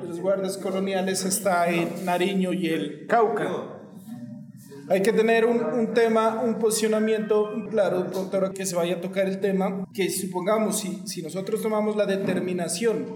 los 0.00 0.08
resguardos 0.08 0.56
coloniales 0.58 1.24
está 1.24 1.68
en 1.68 2.04
Nariño 2.04 2.52
y 2.52 2.68
el 2.68 3.06
Cauca. 3.08 3.80
Hay 4.88 5.02
que 5.02 5.12
tener 5.12 5.44
un, 5.44 5.60
un, 5.60 5.92
tema, 5.92 6.40
un 6.40 6.60
posicionamiento 6.60 7.50
claro, 7.68 8.04
doctora, 8.04 8.50
que 8.50 8.64
se 8.64 8.76
vaya 8.76 8.94
a 8.94 9.00
tocar 9.00 9.26
el 9.26 9.40
tema, 9.40 9.88
que 9.92 10.08
supongamos, 10.08 10.78
si, 10.78 11.02
si 11.04 11.20
nosotros 11.20 11.60
tomamos 11.62 11.96
la 11.96 12.06
determinación, 12.06 13.06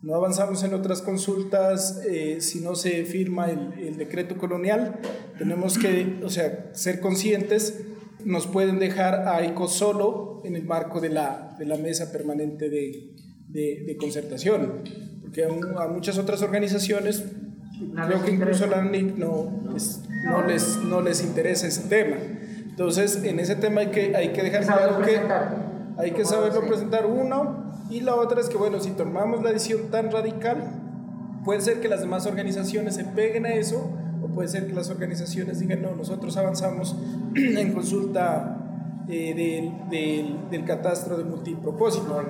no 0.00 0.14
avanzamos 0.14 0.64
en 0.64 0.72
otras 0.72 1.02
consultas, 1.02 2.00
eh, 2.08 2.40
si 2.40 2.60
no 2.60 2.74
se 2.74 3.04
firma 3.04 3.50
el, 3.50 3.74
el, 3.78 3.96
decreto 3.98 4.38
colonial, 4.38 5.00
tenemos 5.36 5.76
que, 5.76 6.18
o 6.24 6.30
sea, 6.30 6.70
ser 6.72 6.98
conscientes, 7.00 7.78
nos 8.24 8.46
pueden 8.46 8.78
dejar 8.78 9.26
a 9.26 9.36
AICO 9.36 9.68
solo 9.68 10.40
en 10.44 10.56
el 10.56 10.64
marco 10.64 11.00
de 11.00 11.08
la, 11.08 11.54
de 11.58 11.66
la 11.66 11.76
mesa 11.76 12.12
permanente 12.12 12.68
de, 12.68 13.14
de, 13.48 13.84
de 13.86 13.96
concertación, 13.96 14.82
porque 15.20 15.44
a, 15.44 15.82
a 15.82 15.88
muchas 15.88 16.18
otras 16.18 16.42
organizaciones 16.42 17.24
Creo 18.06 18.22
que 18.22 18.30
incluso 18.30 18.66
la 18.66 18.80
ANIC 18.80 19.16
no, 19.16 19.50
no, 20.24 20.46
les, 20.46 20.76
no 20.84 21.00
les 21.00 21.22
interesa 21.22 21.66
ese 21.66 21.88
tema. 21.88 22.16
Entonces, 22.64 23.22
en 23.24 23.40
ese 23.40 23.56
tema 23.56 23.82
hay 23.82 23.88
que, 23.88 24.16
hay 24.16 24.32
que 24.32 24.42
dejar 24.42 24.64
claro 24.64 25.02
que 25.02 25.20
hay 25.98 26.10
que 26.12 26.24
saberlo 26.24 26.66
presentar 26.66 27.06
uno 27.06 27.70
y 27.90 28.00
la 28.00 28.14
otra 28.14 28.40
es 28.40 28.48
que, 28.48 28.56
bueno, 28.56 28.80
si 28.80 28.92
tomamos 28.92 29.42
la 29.42 29.52
decisión 29.52 29.90
tan 29.90 30.10
radical, 30.10 30.64
puede 31.44 31.60
ser 31.60 31.80
que 31.80 31.88
las 31.88 32.00
demás 32.00 32.26
organizaciones 32.26 32.94
se 32.94 33.04
peguen 33.04 33.44
a 33.44 33.54
eso 33.54 33.90
o 34.22 34.28
puede 34.28 34.48
ser 34.48 34.66
que 34.66 34.72
las 34.72 34.90
organizaciones 34.90 35.60
digan, 35.60 35.82
no, 35.82 35.94
nosotros 35.94 36.36
avanzamos 36.36 36.96
en 37.34 37.72
consulta 37.72 38.62
eh, 39.08 39.34
del, 39.34 39.90
del, 39.90 40.50
del, 40.50 40.64
catastro 40.64 41.18
de 41.18 41.24
multipropósito. 41.24 42.22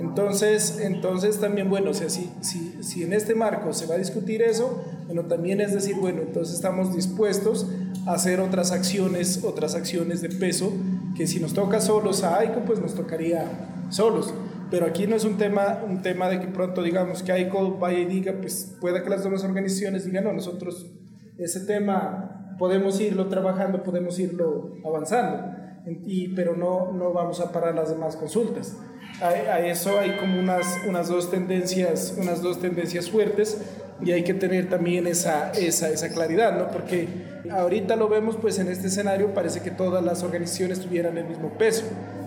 Entonces, 0.00 0.80
entonces 0.80 1.38
también, 1.38 1.68
bueno, 1.68 1.90
o 1.90 1.94
sea, 1.94 2.08
si, 2.08 2.30
si, 2.40 2.82
si 2.82 3.02
en 3.02 3.12
este 3.12 3.34
marco 3.34 3.74
se 3.74 3.86
va 3.86 3.96
a 3.96 3.98
discutir 3.98 4.40
eso, 4.40 4.82
bueno, 5.06 5.26
también 5.26 5.60
es 5.60 5.74
decir, 5.74 5.96
bueno, 5.96 6.22
entonces 6.22 6.54
estamos 6.54 6.94
dispuestos 6.94 7.66
a 8.06 8.14
hacer 8.14 8.40
otras 8.40 8.72
acciones, 8.72 9.44
otras 9.44 9.74
acciones 9.74 10.22
de 10.22 10.30
peso, 10.30 10.72
que 11.14 11.26
si 11.26 11.40
nos 11.40 11.52
toca 11.52 11.80
solos 11.80 12.24
a 12.24 12.38
AICO, 12.38 12.64
pues 12.64 12.80
nos 12.80 12.94
tocaría 12.94 13.84
solos. 13.90 14.32
Pero 14.70 14.86
aquí 14.86 15.06
no 15.06 15.16
es 15.16 15.24
un 15.24 15.36
tema, 15.36 15.82
un 15.86 16.00
tema 16.00 16.28
de 16.28 16.40
que 16.40 16.46
pronto 16.46 16.82
digamos 16.82 17.22
que 17.22 17.32
AICO 17.32 17.78
vaya 17.78 17.98
y 17.98 18.06
diga, 18.06 18.32
pues 18.40 18.74
pueda 18.80 19.02
que 19.04 19.10
las 19.10 19.22
demás 19.22 19.44
organizaciones 19.44 20.06
digan, 20.06 20.24
no, 20.24 20.32
nosotros 20.32 20.90
ese 21.38 21.60
tema 21.60 22.56
podemos 22.58 23.00
irlo 23.00 23.28
trabajando, 23.28 23.82
podemos 23.82 24.18
irlo 24.18 24.76
avanzando 24.84 25.54
y, 25.86 26.28
pero 26.28 26.56
no, 26.56 26.92
no 26.92 27.12
vamos 27.12 27.40
a 27.40 27.52
parar 27.52 27.74
las 27.74 27.90
demás 27.90 28.16
consultas. 28.16 28.76
A, 29.20 29.28
a, 29.28 29.66
eso 29.66 29.98
hay 29.98 30.16
como 30.16 30.40
unas, 30.40 30.66
unas, 30.88 31.08
dos 31.08 31.30
tendencias, 31.30 32.16
unas 32.18 32.42
dos 32.42 32.60
tendencias 32.60 33.10
fuertes 33.10 33.60
y 34.02 34.12
hay 34.12 34.24
que 34.24 34.34
tener 34.34 34.68
también 34.68 35.06
esa, 35.06 35.52
esa, 35.52 35.90
esa 35.90 36.08
claridad, 36.08 36.58
¿no? 36.58 36.70
porque 36.70 37.08
ahorita 37.50 37.96
lo 37.96 38.08
vemos 38.08 38.36
pues 38.36 38.58
en 38.58 38.68
este 38.68 38.88
escenario 38.88 39.32
parece 39.34 39.60
que 39.60 39.70
todas 39.70 40.02
las 40.02 40.22
organizaciones 40.22 40.80
tuvieran 40.80 41.16
el 41.18 41.26
mismo 41.26 41.50
peso. 41.50 41.84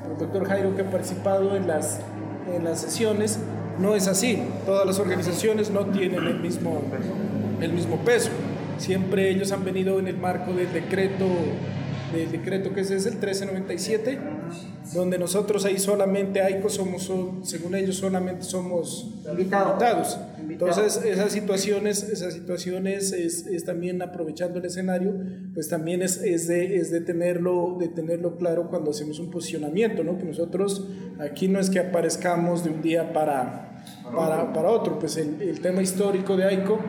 El 0.10 0.18
doctor 0.18 0.48
Jairo 0.48 0.76
que 0.76 0.84
ha 0.84 0.90
participado 0.90 1.56
en 1.56 1.68
las, 1.68 2.00
en 2.56 2.64
las 2.64 2.80
sesiones 2.80 3.40
no 3.80 3.96
es 3.96 4.08
así, 4.08 4.42
todas 4.66 4.86
las 4.86 5.00
organizaciones 5.00 5.70
no 5.70 5.86
tienen 5.88 6.26
el 6.26 6.40
mismo, 6.40 6.82
el 7.62 7.74
mismo 7.74 7.98
peso. 7.98 8.30
Siempre 8.78 9.30
ellos 9.30 9.52
han 9.52 9.64
venido 9.64 10.00
en 10.00 10.08
el 10.08 10.18
marco 10.18 10.54
del 10.54 10.72
decreto 10.72 11.26
del 12.14 12.32
decreto 12.32 12.74
que 12.74 12.82
ese 12.82 12.96
es 12.96 13.06
el 13.06 13.14
1397, 13.14 14.18
donde 14.94 15.18
nosotros 15.18 15.66
ahí 15.66 15.78
solamente 15.78 16.42
AICO 16.42 16.70
somos, 16.70 17.12
según 17.44 17.76
ellos, 17.76 17.98
solamente 17.98 18.44
somos 18.44 19.14
Invitado. 19.30 19.72
invitados. 19.72 20.20
Entonces, 20.50 21.02
esas 21.06 21.34
situaciones, 21.34 22.04
esas 22.04 22.34
situaciones 22.34 23.12
es, 23.12 23.46
es, 23.48 23.66
también 23.66 24.02
aprovechando 24.02 24.60
el 24.60 24.66
escenario, 24.66 25.14
pues 25.54 25.68
también 25.68 26.02
es, 26.02 26.18
es, 26.22 26.48
de, 26.48 26.78
es 26.78 26.90
de, 26.90 27.02
tenerlo, 27.02 27.76
de 27.78 27.90
tenerlo 27.90 28.38
claro 28.38 28.70
cuando 28.70 28.92
hacemos 28.92 29.20
un 29.20 29.30
posicionamiento, 29.30 30.04
¿no? 30.04 30.18
Que 30.18 30.24
nosotros 30.24 30.88
aquí 31.20 31.50
no 31.50 31.60
es 31.60 31.70
que 31.70 31.80
aparezcamos 31.80 32.64
de 32.64 32.70
un 32.70 32.82
día 32.82 33.12
para, 33.12 33.84
para, 34.16 34.54
para 34.54 34.70
otro, 34.70 34.98
pues 34.98 35.18
el, 35.18 35.42
el 35.42 35.60
tema 35.60 35.82
histórico 35.82 36.38
de 36.38 36.46
AICO 36.46 36.80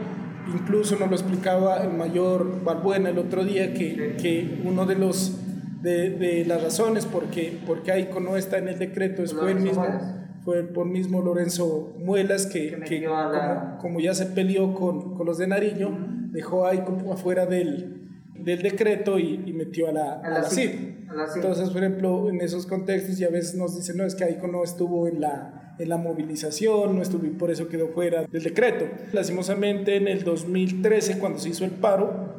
Incluso 0.54 0.96
nos 0.96 1.10
lo 1.10 1.16
explicaba 1.16 1.82
el 1.82 1.92
mayor 1.92 2.62
Balbuena 2.64 3.10
el 3.10 3.18
otro 3.18 3.44
día 3.44 3.74
que, 3.74 4.16
que 4.20 4.60
uno 4.64 4.86
de 4.86 4.96
los 4.96 5.36
de, 5.82 6.10
de, 6.10 6.44
las 6.44 6.62
razones 6.62 7.06
por 7.06 7.26
qué 7.26 7.60
porque 7.66 7.92
AICO 7.92 8.18
no 8.18 8.36
está 8.36 8.58
en 8.58 8.68
el 8.68 8.78
decreto 8.78 9.22
es 9.22 9.32
fue 9.32 9.52
el 9.52 9.60
mismo 9.60 9.86
fue 10.44 10.64
por 10.64 10.86
mismo 10.86 11.22
Lorenzo 11.22 11.94
Muelas 11.98 12.46
que, 12.46 12.80
que 12.80 13.04
como, 13.04 13.78
como, 13.78 14.00
ya 14.00 14.14
se 14.14 14.26
peleó 14.26 14.74
con, 14.74 15.14
con, 15.14 15.26
los 15.26 15.38
de 15.38 15.46
Nariño 15.46 15.90
dejó 16.30 16.66
a 16.66 16.70
AICO 16.70 17.12
afuera 17.12 17.46
del, 17.46 18.08
del 18.34 18.62
decreto 18.62 19.18
y, 19.18 19.42
y, 19.44 19.52
metió 19.52 19.88
a 19.88 19.92
la, 19.92 20.14
a 20.14 20.30
la, 20.30 20.36
a 20.36 20.42
la 20.42 20.50
CID. 20.50 20.70
Entonces, 21.36 21.70
por 21.70 21.82
ejemplo, 21.82 22.28
en 22.28 22.40
esos 22.40 22.66
contextos 22.66 23.18
ya 23.18 23.26
a 23.26 23.30
veces 23.30 23.54
nos 23.54 23.76
dicen, 23.76 23.96
no, 23.96 24.04
es 24.04 24.14
que 24.14 24.24
AICO 24.24 24.46
no 24.46 24.62
estuvo 24.62 25.08
en 25.08 25.20
la, 25.20 25.57
en 25.78 25.88
la 25.88 25.96
movilización, 25.96 26.96
no 26.96 27.02
estuvo 27.02 27.26
y 27.26 27.30
por 27.30 27.50
eso 27.50 27.68
quedó 27.68 27.88
fuera 27.88 28.24
del 28.24 28.42
decreto. 28.42 28.86
Lastimosamente 29.12 29.96
en 29.96 30.08
el 30.08 30.24
2013, 30.24 31.18
cuando 31.18 31.38
se 31.38 31.50
hizo 31.50 31.64
el 31.64 31.72
paro, 31.72 32.34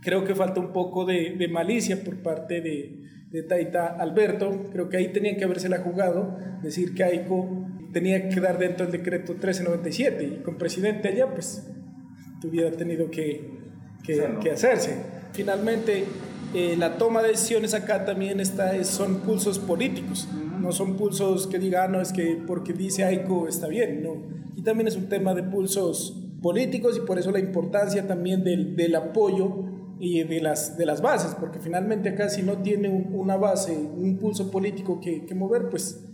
creo 0.00 0.24
que 0.24 0.34
falta 0.34 0.60
un 0.60 0.72
poco 0.72 1.04
de, 1.04 1.34
de 1.36 1.48
malicia 1.48 2.02
por 2.02 2.16
parte 2.22 2.60
de, 2.60 3.00
de, 3.30 3.42
Taita 3.42 3.86
Alberto, 3.86 4.70
creo 4.72 4.88
que 4.88 4.96
ahí 4.96 5.08
tenían 5.12 5.36
que 5.36 5.44
haberse 5.44 5.68
la 5.68 5.78
jugado, 5.78 6.38
decir 6.62 6.94
que 6.94 7.04
AICO 7.04 7.66
tenía 7.92 8.28
que 8.28 8.34
quedar 8.34 8.58
dentro 8.58 8.86
del 8.86 8.92
decreto 8.92 9.32
1397 9.32 10.24
y 10.24 10.42
con 10.42 10.56
presidente 10.56 11.08
allá 11.08 11.28
pues 11.32 11.66
tuviera 12.40 12.70
tenido 12.70 13.10
que, 13.10 13.50
que, 14.02 14.36
que 14.42 14.50
hacerse. 14.50 14.96
Finalmente, 15.32 16.04
eh, 16.54 16.76
la 16.78 16.98
toma 16.98 17.22
de 17.22 17.28
decisiones 17.28 17.74
acá 17.74 18.04
también 18.04 18.40
está, 18.40 18.82
son 18.84 19.20
pulsos 19.20 19.58
políticos 19.58 20.28
no 20.64 20.72
son 20.72 20.96
pulsos 20.96 21.46
que 21.46 21.58
digan, 21.58 21.84
ah, 21.84 21.92
no, 21.92 22.00
es 22.00 22.12
que 22.12 22.42
porque 22.46 22.72
dice 22.72 23.04
AICO 23.04 23.46
está 23.46 23.68
bien, 23.68 24.02
no. 24.02 24.16
Y 24.56 24.62
también 24.62 24.88
es 24.88 24.96
un 24.96 25.08
tema 25.08 25.34
de 25.34 25.42
pulsos 25.42 26.20
políticos 26.42 26.96
y 26.96 27.06
por 27.06 27.18
eso 27.18 27.30
la 27.30 27.38
importancia 27.38 28.06
también 28.06 28.42
del, 28.42 28.74
del 28.74 28.94
apoyo 28.96 29.64
y 30.00 30.22
de 30.24 30.40
las, 30.40 30.76
de 30.76 30.86
las 30.86 31.00
bases, 31.00 31.34
porque 31.38 31.60
finalmente 31.60 32.08
acá 32.08 32.28
si 32.28 32.42
no 32.42 32.58
tiene 32.58 32.88
un, 32.88 33.14
una 33.14 33.36
base, 33.36 33.72
un 33.76 34.18
pulso 34.18 34.50
político 34.50 35.00
que, 35.00 35.24
que 35.24 35.34
mover, 35.34 35.68
pues 35.68 36.04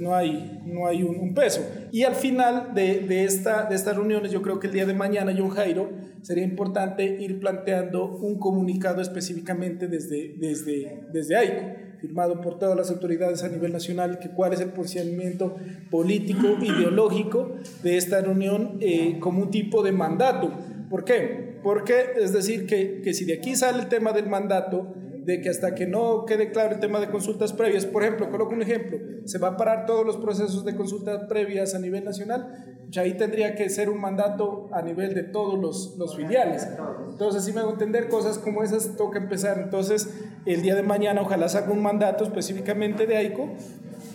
no 0.00 0.14
hay, 0.14 0.60
no 0.66 0.86
hay 0.86 1.02
un, 1.02 1.16
un, 1.16 1.34
peso. 1.34 1.60
Y 1.92 2.02
al 2.02 2.14
final 2.14 2.74
de, 2.74 3.00
de, 3.00 3.24
esta, 3.24 3.64
de 3.64 3.76
estas 3.76 3.96
reuniones, 3.96 4.32
yo 4.32 4.42
creo 4.42 4.58
que 4.58 4.66
el 4.66 4.72
día 4.72 4.86
de 4.86 4.94
mañana, 4.94 5.34
John 5.36 5.50
Jairo, 5.50 5.90
sería 6.22 6.44
importante 6.44 7.04
ir 7.04 7.38
planteando 7.38 8.16
un 8.16 8.38
comunicado 8.38 9.00
específicamente 9.00 9.86
desde, 9.86 10.34
desde, 10.38 11.06
desde 11.12 11.36
AICO 11.36 11.89
firmado 12.00 12.40
por 12.40 12.58
todas 12.58 12.76
las 12.76 12.90
autoridades 12.90 13.42
a 13.42 13.48
nivel 13.48 13.72
nacional, 13.72 14.18
que 14.18 14.30
cuál 14.30 14.52
es 14.52 14.60
el 14.60 14.70
posicionamiento 14.70 15.56
político, 15.90 16.56
ideológico 16.60 17.56
de 17.82 17.96
esta 17.96 18.20
reunión 18.20 18.78
eh, 18.80 19.18
como 19.20 19.42
un 19.42 19.50
tipo 19.50 19.82
de 19.82 19.92
mandato. 19.92 20.52
¿Por 20.88 21.04
qué? 21.04 21.58
Porque 21.62 22.06
es 22.16 22.32
decir, 22.32 22.66
que, 22.66 23.00
que 23.02 23.14
si 23.14 23.24
de 23.24 23.34
aquí 23.34 23.54
sale 23.54 23.82
el 23.82 23.88
tema 23.88 24.12
del 24.12 24.28
mandato, 24.28 24.94
de 25.30 25.40
que 25.40 25.48
hasta 25.48 25.76
que 25.76 25.86
no 25.86 26.24
quede 26.26 26.50
claro 26.50 26.74
el 26.74 26.80
tema 26.80 26.98
de 26.98 27.08
consultas 27.08 27.52
previas, 27.52 27.86
por 27.86 28.02
ejemplo, 28.02 28.30
coloco 28.30 28.52
un 28.52 28.62
ejemplo, 28.62 28.98
se 29.24 29.38
va 29.38 29.48
a 29.48 29.56
parar 29.56 29.86
todos 29.86 30.04
los 30.04 30.16
procesos 30.16 30.64
de 30.64 30.74
consultas 30.74 31.20
previas 31.28 31.74
a 31.74 31.78
nivel 31.78 32.04
nacional, 32.04 32.78
ya 32.88 33.02
ahí 33.02 33.14
tendría 33.14 33.54
que 33.54 33.70
ser 33.70 33.88
un 33.88 34.00
mandato 34.00 34.68
a 34.72 34.82
nivel 34.82 35.14
de 35.14 35.22
todos 35.22 35.56
los, 35.56 35.96
los 35.96 36.16
filiales. 36.16 36.68
Entonces, 37.08 37.44
si 37.44 37.52
me 37.52 37.60
hago 37.60 37.70
entender, 37.70 38.08
cosas 38.08 38.38
como 38.38 38.64
esas 38.64 38.96
toca 38.96 39.18
empezar. 39.18 39.58
Entonces, 39.58 40.12
el 40.46 40.62
día 40.62 40.74
de 40.74 40.82
mañana 40.82 41.20
ojalá 41.20 41.48
saque 41.48 41.70
un 41.70 41.82
mandato 41.82 42.24
específicamente 42.24 43.06
de 43.06 43.16
AICO, 43.16 43.50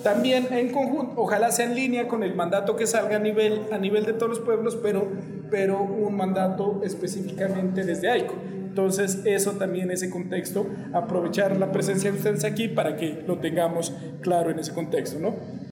también 0.03 0.47
en 0.51 0.73
conjunto, 0.73 1.13
ojalá 1.15 1.51
sea 1.51 1.65
en 1.65 1.75
línea 1.75 2.09
con 2.09 2.23
el 2.23 2.35
mandato 2.35 2.75
que 2.75 2.85
salga 2.87 3.15
a 3.15 3.19
nivel, 3.19 3.61
a 3.71 3.77
nivel 3.77 4.05
de 4.05 4.11
todos 4.13 4.29
los 4.29 4.39
pueblos, 4.39 4.77
pero, 4.83 5.07
pero 5.49 5.81
un 5.81 6.17
mandato 6.17 6.81
específicamente 6.83 7.85
desde 7.85 8.09
AICO. 8.09 8.35
Entonces, 8.75 9.21
eso 9.23 9.53
también, 9.53 9.89
ese 9.89 10.09
contexto, 10.09 10.67
aprovechar 10.91 11.55
la 11.55 11.71
presencia 11.71 12.11
de 12.11 12.17
ustedes 12.17 12.43
aquí 12.43 12.67
para 12.67 12.97
que 12.97 13.23
lo 13.25 13.39
tengamos 13.39 13.93
claro 14.19 14.51
en 14.51 14.59
ese 14.59 14.73
contexto, 14.73 15.17
¿no? 15.17 15.35